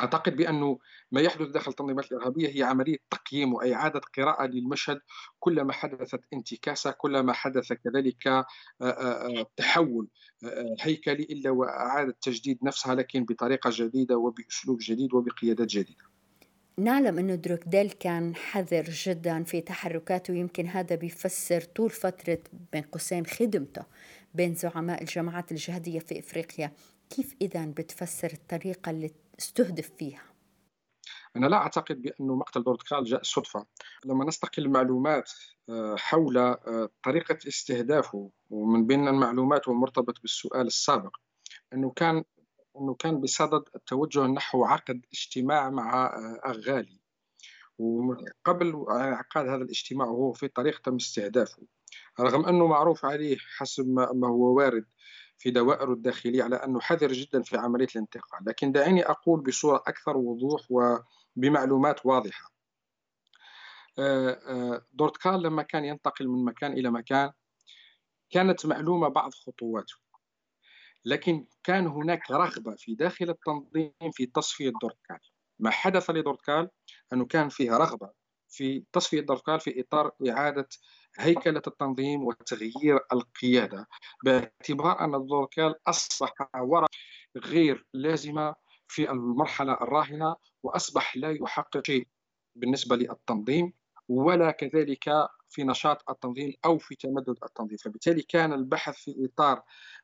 أعتقد 0.00 0.36
بأنه 0.36 0.78
ما 1.12 1.20
يحدث 1.20 1.48
داخل 1.48 1.70
التنظيمات 1.70 2.12
الإرهابية 2.12 2.48
هي 2.48 2.62
عملية 2.62 2.96
تقييم 3.10 3.54
وإعادة 3.54 4.00
قراءة 4.16 4.46
للمشهد 4.46 5.00
كلما 5.38 5.72
حدثت 5.72 6.20
انتكاسة 6.32 6.90
كلما 6.90 7.32
حدث 7.32 7.72
كذلك 7.72 8.46
تحول 9.56 10.08
هيكلي 10.80 11.22
إلا 11.22 11.50
واعاده 11.50 12.16
تجديد 12.22 12.58
نفسها 12.62 12.94
لكن 12.94 13.24
بطريقة 13.24 13.70
جديدة 13.72 14.16
وبأسلوب 14.16 14.78
جديد 14.80 15.14
وبقيادات 15.14 15.66
جديدة. 15.68 16.04
نعلم 16.78 17.18
أنه 17.18 17.34
دروكديل 17.34 17.90
كان 17.90 18.34
حذر 18.34 18.82
جدا 18.82 19.44
في 19.44 19.60
تحركاته 19.60 20.34
يمكن 20.34 20.66
هذا 20.66 20.96
بيفسر 20.96 21.60
طول 21.60 21.90
فترة 21.90 22.38
بين 22.72 22.82
قوسين 22.82 23.26
خدمته 23.26 23.82
بين 24.34 24.54
زعماء 24.54 25.00
الجماعات 25.00 25.52
الجهادية 25.52 25.98
في 25.98 26.18
إفريقيا 26.18 26.72
كيف 27.10 27.34
إذا 27.40 27.66
بتفسر 27.66 28.32
الطريقة 28.32 28.90
اللي 28.90 29.10
استهدف 29.38 29.90
فيها؟ 29.98 30.22
أنا 31.36 31.46
لا 31.46 31.56
أعتقد 31.56 32.02
بأن 32.02 32.26
مقتل 32.26 32.62
بورتقال 32.62 33.04
جاء 33.04 33.22
صدفة 33.22 33.66
لما 34.04 34.24
نستقل 34.24 34.62
المعلومات 34.62 35.32
آه، 35.68 35.96
حول 35.96 36.38
آه، 36.38 36.88
طريقة 37.04 37.38
استهدافه 37.48 38.30
ومن 38.50 38.86
بين 38.86 39.08
المعلومات 39.08 39.68
ومرتبط 39.68 40.20
بالسؤال 40.22 40.66
السابق 40.66 41.16
أنه 41.72 41.90
كان 41.90 42.24
أنه 42.76 42.94
كان 42.94 43.20
بصدد 43.20 43.64
التوجه 43.74 44.26
نحو 44.26 44.64
عقد 44.64 45.06
اجتماع 45.12 45.70
مع 45.70 46.06
آه، 46.06 46.40
أغالي 46.50 47.00
وقبل 47.78 48.84
عقاد 48.88 49.48
هذا 49.48 49.62
الاجتماع 49.62 50.06
وهو 50.06 50.32
في 50.32 50.48
طريق 50.48 50.80
تم 50.80 50.94
استهدافه 50.94 51.62
رغم 52.20 52.46
أنه 52.46 52.66
معروف 52.66 53.04
عليه 53.04 53.36
حسب 53.56 53.86
ما 54.14 54.28
هو 54.28 54.56
وارد 54.56 54.84
في 55.38 55.50
دوائره 55.50 55.92
الداخلية 55.92 56.42
على 56.42 56.56
أنه 56.56 56.80
حذر 56.80 57.12
جدا 57.12 57.42
في 57.42 57.56
عملية 57.56 57.88
الانتقال 57.96 58.40
لكن 58.46 58.72
دعيني 58.72 59.02
أقول 59.02 59.40
بصورة 59.40 59.82
أكثر 59.86 60.16
وضوح 60.16 60.62
وبمعلومات 60.70 62.06
واضحة. 62.06 62.52
آه، 63.98 64.30
آه، 64.30 64.86
دورتكال 64.92 65.42
لما 65.42 65.62
كان 65.62 65.84
ينتقل 65.84 66.28
من 66.28 66.44
مكان 66.44 66.72
إلى 66.72 66.90
مكان 66.90 67.32
كانت 68.30 68.66
معلومة 68.66 69.08
بعض 69.08 69.34
خطواته 69.34 69.94
لكن 71.04 71.46
كان 71.64 71.86
هناك 71.86 72.30
رغبة 72.30 72.74
في 72.76 72.94
داخل 72.94 73.30
التنظيم 73.30 73.92
في 74.12 74.26
تصفية 74.26 74.72
دورتكال 74.82 75.18
ما 75.58 75.70
حدث 75.70 76.10
لدورتكال 76.10 76.70
أنه 77.12 77.26
كان 77.26 77.48
فيها 77.48 77.78
رغبة 77.78 78.10
في 78.48 78.84
تصفية 78.92 79.20
دورتكال 79.20 79.60
في 79.60 79.80
إطار 79.80 80.10
إعادة 80.28 80.68
هيكلة 81.18 81.62
التنظيم 81.66 82.24
وتغيير 82.24 83.00
القيادة 83.12 83.88
باعتبار 84.24 85.00
أن 85.00 85.14
الدوركال 85.14 85.74
أصبح 85.88 86.32
ورقة 86.60 86.88
غير 87.36 87.86
لازمة 87.94 88.54
في 88.88 89.10
المرحلة 89.10 89.72
الراهنة 89.72 90.36
وأصبح 90.62 91.16
لا 91.16 91.30
يحقق 91.30 91.86
شيء 91.86 92.08
بالنسبة 92.54 92.96
للتنظيم 92.96 93.72
ولا 94.08 94.50
كذلك 94.50 95.28
في 95.48 95.64
نشاط 95.64 96.10
التنظيم 96.10 96.52
أو 96.64 96.78
في 96.78 96.94
تمدد 96.94 97.36
التنظيم. 97.44 97.76
فبالتالي 97.76 98.22
كان 98.22 98.52
البحث 98.52 98.94
في 98.94 99.28
إطار 99.32 99.62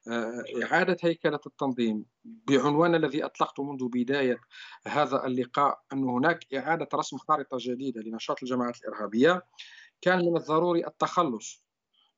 آه، 0.08 0.44
إعادة 0.62 0.96
هيكلة 1.02 1.40
التنظيم 1.46 2.04
بعنوان 2.24 2.94
الذي 2.94 3.24
أطلقته 3.24 3.62
منذ 3.64 3.88
بداية 3.88 4.40
هذا 4.86 5.26
اللقاء 5.26 5.82
أن 5.92 6.04
هناك 6.04 6.54
إعادة 6.54 6.88
رسم 6.94 7.16
خارطة 7.16 7.56
جديدة 7.60 8.00
لنشاط 8.00 8.42
الجماعات 8.42 8.76
الإرهابية. 8.80 9.42
كان 10.02 10.18
من 10.18 10.36
الضروري 10.36 10.86
التخلص 10.86 11.64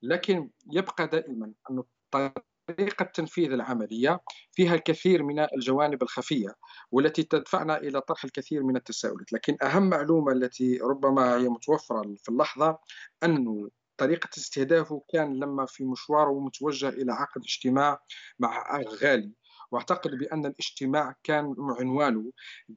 لكن 0.02 0.50
يبقى 0.72 1.06
دائما 1.06 1.52
أن 1.70 1.82
طريقة 2.10 3.04
تنفيذ 3.04 3.52
العملية 3.52 4.20
فيها 4.52 4.74
الكثير 4.74 5.22
من 5.22 5.40
الجوانب 5.40 6.02
الخفية 6.02 6.54
والتي 6.92 7.22
تدفعنا 7.22 7.76
إلى 7.76 8.00
طرح 8.00 8.24
الكثير 8.24 8.62
من 8.62 8.76
التساؤلات. 8.76 9.32
لكن 9.32 9.56
أهم 9.62 9.90
معلومة 9.90 10.32
التي 10.32 10.78
ربما 10.78 11.36
هي 11.36 11.48
متوفرة 11.48 12.14
في 12.22 12.28
اللحظة 12.28 12.78
أنه 13.24 13.70
طريقة 13.96 14.28
استهدافه 14.38 15.02
كان 15.12 15.36
لما 15.40 15.66
في 15.66 15.84
مشواره 15.84 16.40
متوجه 16.40 16.88
إلى 16.88 17.12
عقد 17.12 17.42
اجتماع 17.42 18.00
مع 18.38 18.80
غالي. 19.02 19.32
واعتقد 19.74 20.10
بأن 20.10 20.46
الاجتماع 20.46 21.14
كان 21.22 21.54
عنوانه 21.80 22.32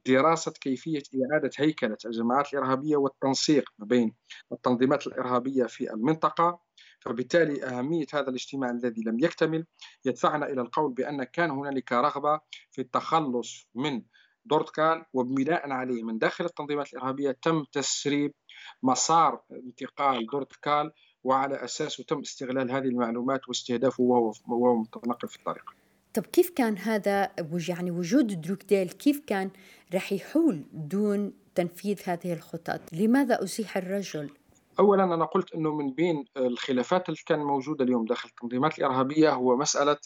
دراسة 0.06 0.52
كيفية 0.52 1.02
إعادة 1.32 1.50
هيكلة 1.56 1.96
الجماعات 2.06 2.54
الإرهابية 2.54 2.96
والتنسيق 2.96 3.70
ما 3.78 3.86
بين 3.86 4.14
التنظيمات 4.52 5.06
الإرهابية 5.06 5.64
في 5.64 5.92
المنطقة 5.92 6.60
فبالتالي 7.00 7.64
أهمية 7.64 8.06
هذا 8.14 8.28
الاجتماع 8.28 8.70
الذي 8.70 9.02
لم 9.06 9.18
يكتمل 9.18 9.66
يدفعنا 10.04 10.46
إلى 10.46 10.60
القول 10.60 10.92
بأن 10.92 11.24
كان 11.24 11.50
هنالك 11.50 11.92
رغبة 11.92 12.40
في 12.70 12.80
التخلص 12.80 13.68
من 13.74 14.02
دورتكال 14.44 15.04
وبناء 15.12 15.70
عليه 15.70 16.02
من 16.02 16.18
داخل 16.18 16.44
التنظيمات 16.44 16.92
الإرهابية 16.92 17.30
تم 17.42 17.64
تسريب 17.72 18.34
مسار 18.82 19.42
انتقال 19.52 20.26
دورتكال 20.26 20.92
وعلى 21.24 21.64
أساسه 21.64 22.04
تم 22.04 22.20
استغلال 22.20 22.70
هذه 22.70 22.84
المعلومات 22.84 23.48
واستهدافه 23.48 24.02
وهو 24.02 24.76
متنقل 24.76 25.28
في 25.28 25.36
الطريق. 25.36 25.87
طب 26.18 26.26
كيف 26.26 26.50
كان 26.50 26.78
هذا 26.78 27.30
يعني 27.68 27.90
وجود 27.90 28.40
دروكديل 28.40 28.88
كيف 28.88 29.20
كان 29.26 29.50
رح 29.94 30.12
يحول 30.12 30.64
دون 30.72 31.32
تنفيذ 31.54 32.00
هذه 32.04 32.32
الخطط؟ 32.32 32.80
لماذا 32.92 33.42
أزيح 33.42 33.76
الرجل؟ 33.76 34.30
اولا 34.78 35.04
أنا 35.04 35.24
قلت 35.24 35.54
إنه 35.54 35.74
من 35.74 35.92
بين 35.92 36.24
الخلافات 36.36 37.08
اللي 37.08 37.20
كان 37.26 37.38
موجودة 37.38 37.84
اليوم 37.84 38.04
داخل 38.04 38.28
التنظيمات 38.28 38.78
الإرهابية 38.78 39.32
هو 39.32 39.56
مسألة 39.56 39.96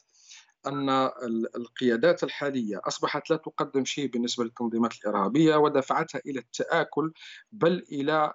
أن 0.67 0.89
القيادات 1.57 2.25
الحالية 2.25 2.81
أصبحت 2.85 3.31
لا 3.31 3.37
تقدم 3.37 3.85
شيء 3.85 4.07
بالنسبة 4.07 4.45
للتنظيمات 4.45 4.95
الإرهابية 4.95 5.57
ودفعتها 5.57 6.21
إلى 6.27 6.39
التآكل 6.39 7.13
بل 7.53 7.85
إلى 7.93 8.33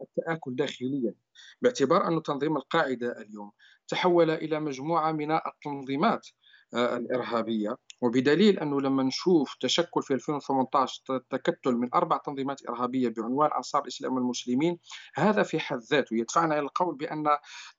التآكل 0.00 0.56
داخليا. 0.56 1.14
باعتبار 1.62 2.08
أن 2.08 2.22
تنظيم 2.22 2.56
القاعدة 2.56 3.20
اليوم 3.20 3.52
تحول 3.88 4.30
إلى 4.30 4.60
مجموعة 4.60 5.12
من 5.12 5.32
التنظيمات 5.32 6.28
الإرهابية. 6.74 7.76
وبدليل 8.00 8.58
أنه 8.58 8.80
لما 8.80 9.02
نشوف 9.02 9.54
تشكل 9.60 10.02
في 10.02 10.14
2018 10.14 11.02
تكتل 11.30 11.72
من 11.74 11.88
أربع 11.94 12.16
تنظيمات 12.16 12.68
إرهابية 12.68 13.08
بعنوان 13.08 13.50
انصار 13.56 13.82
الاسلام 13.82 14.14
والمسلمين 14.14 14.78
هذا 15.14 15.42
في 15.42 15.60
حد 15.60 15.78
ذاته 15.78 16.16
يدفعنا 16.16 16.54
إلى 16.54 16.62
القول 16.62 16.96
بأن 16.96 17.24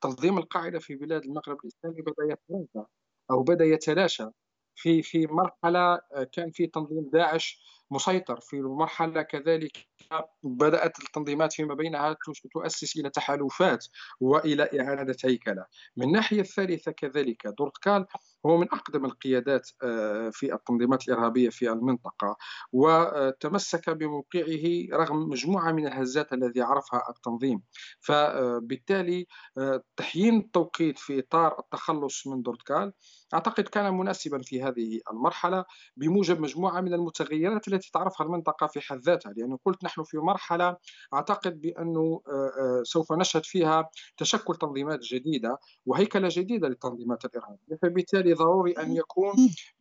تنظيم 0.01 0.37
القاعدة 0.37 0.79
في 0.79 0.95
بلاد 0.95 1.23
المغرب 1.25 1.57
الإسلامي 1.63 2.01
بدأ 2.01 2.33
يتلاشى 2.33 2.87
أو 3.31 3.43
بدأ 3.43 3.65
يتلاشى. 3.65 4.25
في 4.75 5.01
في 5.01 5.27
مرحلة 5.27 5.99
كان 6.31 6.51
في 6.51 6.67
تنظيم 6.67 7.09
داعش 7.13 7.59
مسيطر 7.93 8.39
في 8.39 8.57
المرحلة 8.57 9.21
كذلك 9.21 9.87
بدأت 10.43 10.99
التنظيمات 10.99 11.53
فيما 11.53 11.73
بينها 11.73 12.15
تؤسس 12.51 12.97
إلى 12.97 13.09
تحالفات 13.09 13.85
وإلى 14.19 14.69
إعادة 14.79 15.15
هيكلة. 15.25 15.65
من 15.97 16.07
الناحية 16.07 16.41
الثالثة 16.41 16.91
كذلك 16.91 17.47
دورتكال 17.47 18.05
هو 18.45 18.57
من 18.57 18.67
أقدم 18.71 19.05
القيادات 19.05 19.69
آه، 19.83 20.29
في 20.29 20.53
التنظيمات 20.53 21.07
الإرهابية 21.07 21.49
في 21.49 21.69
المنطقة 21.71 22.37
وتمسك 22.71 23.89
بموقعه 23.89 24.87
رغم 24.93 25.29
مجموعة 25.29 25.71
من 25.71 25.87
الهزات 25.87 26.33
الذي 26.33 26.61
عرفها 26.61 27.03
التنظيم. 27.09 27.61
فبالتالي 28.01 29.27
آه، 29.57 29.83
تحيين 29.97 30.37
التوقيت 30.37 30.99
في 30.99 31.19
إطار 31.19 31.59
التخلص 31.59 32.27
من 32.27 32.41
دورتكال 32.41 32.93
أعتقد 33.33 33.63
كان 33.63 33.93
مناسبا 33.93 34.41
في 34.41 34.63
هذه 34.63 34.99
المرحلة 35.11 35.65
بموجب 35.97 36.39
مجموعة 36.39 36.81
من 36.81 36.93
المتغيرات 36.93 37.67
التي 37.67 37.82
تعرفها 37.91 38.27
المنطقة 38.27 38.67
في 38.67 38.81
حد 38.81 38.99
ذاتها 38.99 39.33
لأنه 39.33 39.59
قلت 39.65 39.83
نحن 39.83 40.03
في 40.03 40.17
مرحلة 40.17 40.77
أعتقد 41.13 41.61
بأنه 41.61 42.21
آه، 42.27 42.81
سوف 42.83 43.13
نشهد 43.13 43.45
فيها 43.45 43.89
تشكل 44.17 44.55
تنظيمات 44.55 44.99
جديدة 44.99 45.57
وهيكلة 45.85 46.29
جديدة 46.31 46.67
للتنظيمات 46.67 47.25
الإرهابية 47.25 47.77
فبالتالي 47.81 48.33
ضروري 48.33 48.71
أن 48.71 48.95
يكون 48.95 49.33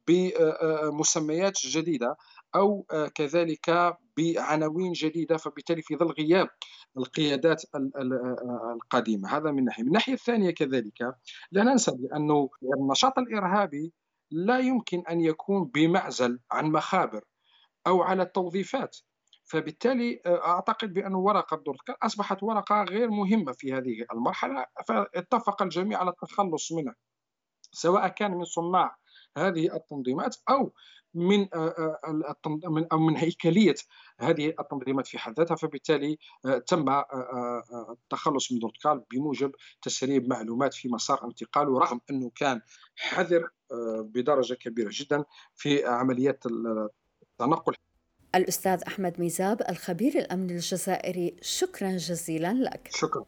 بمسميات 0.08 1.58
جديدة 1.66 2.16
أو 2.54 2.86
كذلك 3.14 3.96
بعناوين 4.16 4.92
جديدة 4.92 5.36
فبالتالي 5.36 5.82
في 5.82 5.96
ظل 5.96 6.10
غياب 6.10 6.48
القيادات 6.96 7.62
القديمة. 7.74 9.36
هذا 9.36 9.50
من 9.50 9.64
ناحية. 9.64 9.82
من 9.82 9.88
الناحية 9.88 10.12
الثانية 10.12 10.50
كذلك 10.50 11.14
لا 11.52 11.64
ننسى 11.64 11.92
بأنه 11.94 12.50
النشاط 12.80 13.18
الإرهابي 13.18 13.92
لا 14.30 14.58
يمكن 14.58 15.02
أن 15.10 15.20
يكون 15.20 15.64
بمعزل 15.64 16.38
عن 16.50 16.66
مخابر. 16.66 17.24
أو 17.86 18.02
على 18.02 18.22
التوظيفات. 18.22 18.96
فبالتالي 19.44 20.22
أعتقد 20.26 20.92
بأن 20.92 21.14
ورقة 21.14 21.56
دورتكال 21.56 21.96
أصبحت 22.02 22.42
ورقة 22.42 22.82
غير 22.82 23.10
مهمة 23.10 23.52
في 23.52 23.72
هذه 23.72 24.06
المرحلة 24.12 24.66
فاتفق 24.88 25.62
الجميع 25.62 25.98
على 25.98 26.10
التخلص 26.10 26.72
منها 26.72 26.94
سواء 27.72 28.08
كان 28.08 28.30
من 28.30 28.44
صناع 28.44 28.96
هذه 29.36 29.76
التنظيمات 29.76 30.36
أو 30.50 30.72
من 31.14 31.48
من 32.64 32.86
أو 32.92 32.98
من 32.98 33.16
هيكلية 33.16 33.74
هذه 34.20 34.54
التنظيمات 34.60 35.06
في 35.06 35.18
حد 35.18 35.38
ذاتها. 35.38 35.54
فبالتالي 35.54 36.18
تم 36.66 37.02
التخلص 37.90 38.52
من 38.52 38.58
دورتكال 38.58 39.04
بموجب 39.10 39.52
تسريب 39.82 40.28
معلومات 40.28 40.74
في 40.74 40.88
مسار 40.88 41.24
انتقاله 41.24 41.78
رغم 41.78 42.00
أنه 42.10 42.30
كان 42.34 42.60
حذر 42.96 43.48
بدرجة 44.00 44.54
كبيرة 44.54 44.90
جدا 44.92 45.24
في 45.54 45.84
عمليات 45.84 46.44
التنقل 47.40 47.74
الأستاذ 48.34 48.82
أحمد 48.86 49.20
ميزاب 49.20 49.62
الخبير 49.68 50.18
الأمن 50.18 50.50
الجزائري 50.50 51.36
شكرا 51.42 51.96
جزيلا 51.96 52.52
لك. 52.52 52.90
شكرا. 52.94 53.24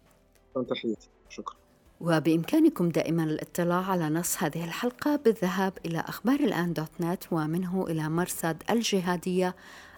تحياتي. 0.55 1.09
شكرا. 1.29 1.57
وبإمكانكم 2.01 2.89
دائما 2.89 3.25
الاطلاع 3.25 3.91
على 3.91 4.09
نص 4.09 4.43
هذه 4.43 4.65
الحلقة 4.65 5.17
بالذهاب 5.17 5.73
إلى 5.87 5.99
أخبار 6.01 6.41
الآن 6.41 6.73
دوت 6.73 7.01
نت 7.01 7.25
ومنه 7.31 7.87
إلى 7.87 8.09
مرصد 8.09 8.63
الجهادية 8.71 9.57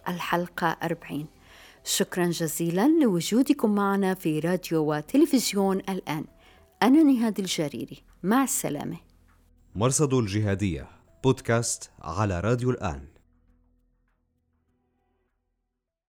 الحلقة 0.08 0.76
40 0.82 1.26
شكرا 1.84 2.26
جزيلا 2.26 2.88
لوجودكم 3.02 3.74
معنا 3.74 4.14
في 4.14 4.38
راديو 4.38 4.94
وتلفزيون 4.94 5.78
الآن. 5.78 6.24
أنا 6.82 7.02
نهاد 7.02 7.38
الجريري. 7.38 8.02
مع 8.22 8.44
السلامة. 8.44 8.96
مرصد 9.74 10.14
الجهادية 10.14 10.88
بودكاست 11.24 11.90
على 12.02 12.40
راديو 12.40 12.70
الآن. 12.70 13.15